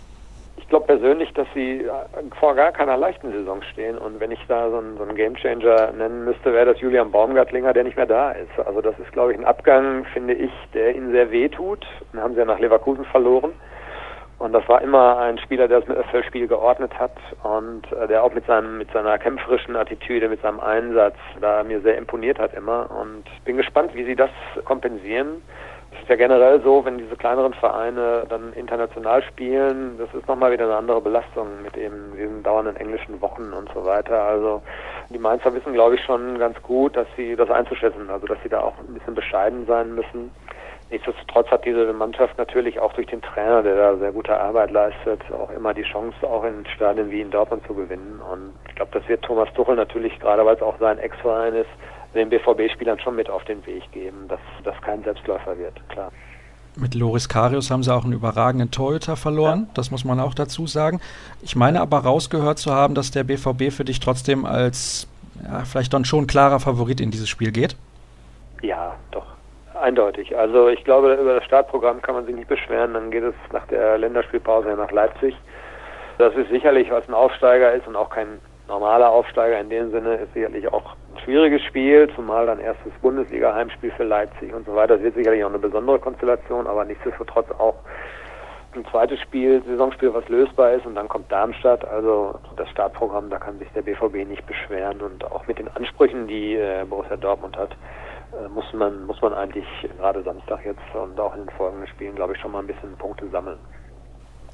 Ich 0.56 0.66
glaube 0.70 0.86
persönlich, 0.86 1.34
dass 1.34 1.48
sie 1.52 1.82
äh, 1.82 1.90
vor 2.40 2.54
gar 2.54 2.72
keiner 2.72 2.96
leichten 2.96 3.30
Saison 3.30 3.60
stehen. 3.70 3.98
Und 3.98 4.18
wenn 4.18 4.30
ich 4.30 4.40
da 4.48 4.70
so 4.70 4.78
einen, 4.78 4.96
so 4.96 5.02
einen 5.02 5.16
Gamechanger 5.16 5.92
nennen 5.92 6.24
müsste, 6.24 6.50
wäre 6.50 6.72
das 6.72 6.80
Julian 6.80 7.10
Baumgartlinger, 7.10 7.74
der 7.74 7.84
nicht 7.84 7.98
mehr 7.98 8.06
da 8.06 8.30
ist. 8.30 8.58
Also 8.64 8.80
das 8.80 8.98
ist, 8.98 9.12
glaube 9.12 9.32
ich, 9.32 9.38
ein 9.38 9.44
Abgang, 9.44 10.06
finde 10.14 10.32
ich, 10.32 10.50
der 10.72 10.96
ihnen 10.96 11.12
sehr 11.12 11.30
weh 11.30 11.50
tut. 11.50 11.86
Den 12.14 12.22
haben 12.22 12.32
sie 12.32 12.40
ja 12.40 12.46
nach 12.46 12.58
Leverkusen 12.58 13.04
verloren. 13.04 13.52
Und 14.38 14.52
das 14.52 14.68
war 14.68 14.82
immer 14.82 15.18
ein 15.18 15.38
Spieler, 15.38 15.66
der 15.66 15.80
das 15.80 16.26
Spiel 16.26 16.46
geordnet 16.46 16.92
hat 16.98 17.16
und 17.42 17.90
äh, 17.92 18.06
der 18.06 18.22
auch 18.22 18.34
mit 18.34 18.44
seinem 18.46 18.76
mit 18.76 18.90
seiner 18.92 19.18
kämpferischen 19.18 19.76
Attitüde, 19.76 20.28
mit 20.28 20.42
seinem 20.42 20.60
Einsatz 20.60 21.16
da 21.40 21.64
mir 21.64 21.80
sehr 21.80 21.96
imponiert 21.96 22.38
hat 22.38 22.52
immer. 22.52 22.90
Und 22.90 23.24
bin 23.44 23.56
gespannt, 23.56 23.94
wie 23.94 24.04
sie 24.04 24.14
das 24.14 24.30
kompensieren. 24.64 25.42
Es 25.92 26.02
ist 26.02 26.08
ja 26.10 26.16
generell 26.16 26.60
so, 26.60 26.84
wenn 26.84 26.98
diese 26.98 27.16
kleineren 27.16 27.54
Vereine 27.54 28.24
dann 28.28 28.52
international 28.52 29.22
spielen, 29.22 29.96
das 29.96 30.12
ist 30.12 30.28
nochmal 30.28 30.52
wieder 30.52 30.64
eine 30.64 30.76
andere 30.76 31.00
Belastung 31.00 31.62
mit 31.62 31.74
eben 31.78 32.12
diesen 32.14 32.42
dauernden 32.42 32.76
englischen 32.76 33.18
Wochen 33.22 33.54
und 33.54 33.70
so 33.72 33.86
weiter. 33.86 34.22
Also 34.22 34.60
die 35.08 35.18
Mainzer 35.18 35.54
wissen, 35.54 35.72
glaube 35.72 35.94
ich, 35.94 36.04
schon 36.04 36.38
ganz 36.38 36.60
gut, 36.62 36.94
dass 36.96 37.06
sie 37.16 37.34
das 37.34 37.50
einzuschätzen, 37.50 38.10
also 38.10 38.26
dass 38.26 38.36
sie 38.42 38.50
da 38.50 38.60
auch 38.60 38.74
ein 38.78 38.92
bisschen 38.92 39.14
bescheiden 39.14 39.64
sein 39.66 39.94
müssen. 39.94 40.30
Nichtsdestotrotz 40.90 41.48
hat 41.48 41.64
diese 41.64 41.92
Mannschaft 41.92 42.38
natürlich 42.38 42.78
auch 42.78 42.92
durch 42.92 43.08
den 43.08 43.20
Trainer, 43.20 43.62
der 43.62 43.74
da 43.74 43.96
sehr 43.96 44.12
gute 44.12 44.38
Arbeit 44.38 44.70
leistet, 44.70 45.20
auch 45.32 45.50
immer 45.50 45.74
die 45.74 45.82
Chance, 45.82 46.16
auch 46.22 46.44
in 46.44 46.64
Stadien 46.76 47.10
wie 47.10 47.20
in 47.20 47.30
Dortmund 47.30 47.66
zu 47.66 47.74
gewinnen. 47.74 48.20
Und 48.32 48.52
ich 48.68 48.76
glaube, 48.76 48.92
das 48.98 49.08
wird 49.08 49.22
Thomas 49.22 49.48
Tuchel 49.54 49.74
natürlich, 49.74 50.16
gerade 50.20 50.46
weil 50.46 50.54
es 50.54 50.62
auch 50.62 50.78
sein 50.78 50.98
Ex-Verein 50.98 51.54
ist, 51.54 51.70
den 52.14 52.30
BVB-Spielern 52.30 53.00
schon 53.00 53.16
mit 53.16 53.28
auf 53.28 53.44
den 53.44 53.64
Weg 53.66 53.90
geben, 53.92 54.28
dass 54.28 54.40
das 54.62 54.80
kein 54.80 55.02
Selbstläufer 55.02 55.58
wird, 55.58 55.74
klar. 55.88 56.12
Mit 56.76 56.94
Loris 56.94 57.28
Karius 57.28 57.70
haben 57.70 57.82
sie 57.82 57.92
auch 57.92 58.04
einen 58.04 58.12
überragenden 58.12 58.70
Torhüter 58.70 59.16
verloren, 59.16 59.60
ja. 59.60 59.70
das 59.74 59.90
muss 59.90 60.04
man 60.04 60.20
auch 60.20 60.34
dazu 60.34 60.66
sagen. 60.66 61.00
Ich 61.42 61.56
meine 61.56 61.80
aber 61.80 61.98
rausgehört 62.00 62.58
zu 62.58 62.72
haben, 62.72 62.94
dass 62.94 63.10
der 63.10 63.24
BVB 63.24 63.72
für 63.72 63.84
dich 63.84 63.98
trotzdem 63.98 64.44
als 64.44 65.08
ja, 65.42 65.64
vielleicht 65.64 65.94
dann 65.94 66.04
schon 66.04 66.26
klarer 66.26 66.60
Favorit 66.60 67.00
in 67.00 67.10
dieses 67.10 67.28
Spiel 67.28 67.50
geht. 67.50 67.76
Eindeutig. 69.86 70.36
Also 70.36 70.66
ich 70.66 70.82
glaube, 70.82 71.14
über 71.14 71.34
das 71.34 71.44
Startprogramm 71.44 72.02
kann 72.02 72.16
man 72.16 72.26
sich 72.26 72.34
nicht 72.34 72.48
beschweren. 72.48 72.94
Dann 72.94 73.12
geht 73.12 73.22
es 73.22 73.36
nach 73.52 73.68
der 73.68 73.96
Länderspielpause 73.98 74.70
nach 74.70 74.90
Leipzig. 74.90 75.36
Das 76.18 76.34
ist 76.34 76.50
sicherlich, 76.50 76.90
was 76.90 77.08
ein 77.08 77.14
Aufsteiger 77.14 77.72
ist 77.72 77.86
und 77.86 77.94
auch 77.94 78.10
kein 78.10 78.40
normaler 78.66 79.08
Aufsteiger 79.08 79.60
in 79.60 79.70
dem 79.70 79.92
Sinne, 79.92 80.16
ist 80.16 80.34
sicherlich 80.34 80.66
auch 80.72 80.96
ein 81.14 81.20
schwieriges 81.22 81.62
Spiel, 81.62 82.10
zumal 82.16 82.46
dann 82.46 82.58
erstes 82.58 82.92
Bundesliga-Heimspiel 83.00 83.92
für 83.92 84.02
Leipzig 84.02 84.52
und 84.52 84.66
so 84.66 84.74
weiter. 84.74 84.94
Das 84.94 85.04
wird 85.04 85.14
sicherlich 85.14 85.44
auch 85.44 85.50
eine 85.50 85.60
besondere 85.60 86.00
Konstellation, 86.00 86.66
aber 86.66 86.84
nichtsdestotrotz 86.84 87.48
auch 87.52 87.76
ein 88.74 88.84
zweites 88.90 89.20
Spiel, 89.20 89.62
Saisonspiel, 89.68 90.12
was 90.12 90.28
lösbar 90.28 90.72
ist 90.72 90.84
und 90.84 90.96
dann 90.96 91.06
kommt 91.06 91.30
Darmstadt. 91.30 91.84
Also 91.84 92.34
das 92.56 92.68
Startprogramm, 92.70 93.30
da 93.30 93.38
kann 93.38 93.60
sich 93.60 93.68
der 93.72 93.82
BVB 93.82 94.28
nicht 94.28 94.44
beschweren 94.48 95.00
und 95.00 95.24
auch 95.30 95.46
mit 95.46 95.60
den 95.60 95.68
Ansprüchen, 95.68 96.26
die 96.26 96.56
äh, 96.56 96.84
Borussia 96.90 97.16
Dortmund 97.16 97.56
hat, 97.56 97.70
muss 98.52 98.64
man 98.72 99.06
muss 99.06 99.20
man 99.22 99.32
eigentlich 99.34 99.66
gerade 99.98 100.22
Samstag 100.22 100.64
jetzt 100.64 100.80
und 100.94 101.18
auch 101.18 101.34
in 101.34 101.46
den 101.46 101.50
folgenden 101.56 101.88
Spielen, 101.88 102.14
glaube 102.14 102.34
ich, 102.34 102.40
schon 102.40 102.52
mal 102.52 102.60
ein 102.60 102.66
bisschen 102.66 102.96
Punkte 102.96 103.28
sammeln. 103.30 103.58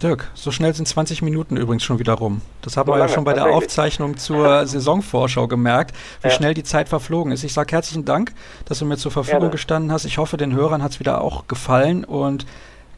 Dirk, 0.03 0.31
so 0.35 0.51
schnell 0.51 0.75
sind 0.75 0.87
20 0.87 1.23
Minuten 1.23 1.57
übrigens 1.57 1.85
schon 1.85 2.01
wieder 2.01 2.15
rum. 2.15 2.41
Das 2.63 2.77
haben 2.77 2.89
so 2.89 2.95
wir 2.95 2.99
ja 2.99 3.09
schon 3.09 3.25
bei 3.25 3.35
der 3.35 3.47
Aufzeichnung 3.47 4.17
zur 4.17 4.67
Saisonvorschau 4.67 5.47
gemerkt, 5.47 5.95
wie 6.23 6.29
ja. 6.29 6.35
schnell 6.35 6.55
die 6.55 6.65
Zeit 6.65 6.89
verflogen 6.89 7.33
ist. 7.33 7.45
Ich 7.45 7.53
sage 7.53 7.73
herzlichen 7.73 8.05
Dank, 8.05 8.33
dass 8.65 8.81
du 8.81 8.85
mir 8.85 8.97
zur 8.97 9.13
Verfügung 9.13 9.41
Gerne. 9.41 9.53
gestanden 9.53 9.93
hast. 9.93 10.05
Ich 10.05 10.19
hoffe, 10.19 10.37
den 10.37 10.55
Hörern 10.55 10.83
hat 10.83 10.93
es 10.93 11.01
wieder 11.01 11.21
auch 11.21 11.47
gefallen 11.47 12.05
und 12.05 12.47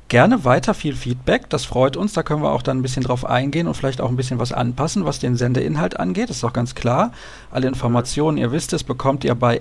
gerne 0.09 0.45
weiter 0.45 0.75
viel 0.75 0.95
Feedback. 0.95 1.51
Das 1.51 1.65
freut 1.65 1.97
uns. 1.97 2.13
Da 2.13 2.23
können 2.23 2.43
wir 2.43 2.53
auch 2.53 2.63
dann 2.63 2.79
ein 2.79 2.83
bisschen 2.83 3.03
drauf 3.03 3.25
eingehen 3.25 3.67
und 3.67 3.75
vielleicht 3.75 4.01
auch 4.01 4.09
ein 4.09 4.17
bisschen 4.17 4.39
was 4.39 4.53
anpassen, 4.53 5.05
was 5.05 5.19
den 5.19 5.37
Sendeinhalt 5.37 5.99
angeht. 5.99 6.29
Das 6.29 6.37
ist 6.37 6.45
doch 6.45 6.53
ganz 6.53 6.75
klar. 6.75 7.13
Alle 7.51 7.69
Informationen, 7.69 8.39
ihr 8.39 8.53
wisst 8.53 8.73
es, 8.73 8.85
bekommt 8.85 9.25
ihr 9.25 9.35
bei 9.35 9.61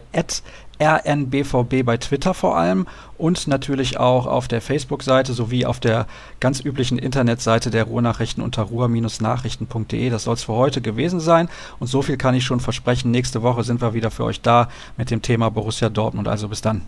rnbvb 0.81 1.83
bei 1.83 1.97
Twitter 1.97 2.33
vor 2.33 2.57
allem 2.57 2.87
und 3.17 3.47
natürlich 3.47 3.97
auch 3.97 4.25
auf 4.25 4.47
der 4.47 4.61
Facebook-Seite 4.61 5.33
sowie 5.33 5.65
auf 5.65 5.79
der 5.79 6.07
ganz 6.39 6.59
üblichen 6.59 6.97
Internetseite 6.97 7.69
der 7.69 7.85
Ruhrnachrichten 7.85 8.43
unter 8.43 8.63
ruhr-nachrichten.de. 8.63 10.09
Das 10.09 10.23
soll 10.23 10.33
es 10.33 10.43
für 10.43 10.53
heute 10.53 10.81
gewesen 10.81 11.19
sein 11.19 11.49
und 11.79 11.87
so 11.87 12.01
viel 12.01 12.17
kann 12.17 12.35
ich 12.35 12.43
schon 12.43 12.59
versprechen. 12.59 13.11
Nächste 13.11 13.41
Woche 13.43 13.63
sind 13.63 13.81
wir 13.81 13.93
wieder 13.93 14.11
für 14.11 14.23
euch 14.23 14.41
da 14.41 14.69
mit 14.97 15.11
dem 15.11 15.21
Thema 15.21 15.49
Borussia 15.49 15.89
Dortmund. 15.89 16.27
Also 16.27 16.47
bis 16.47 16.61
dann. 16.61 16.81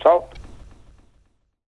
Ciao. 0.00 0.28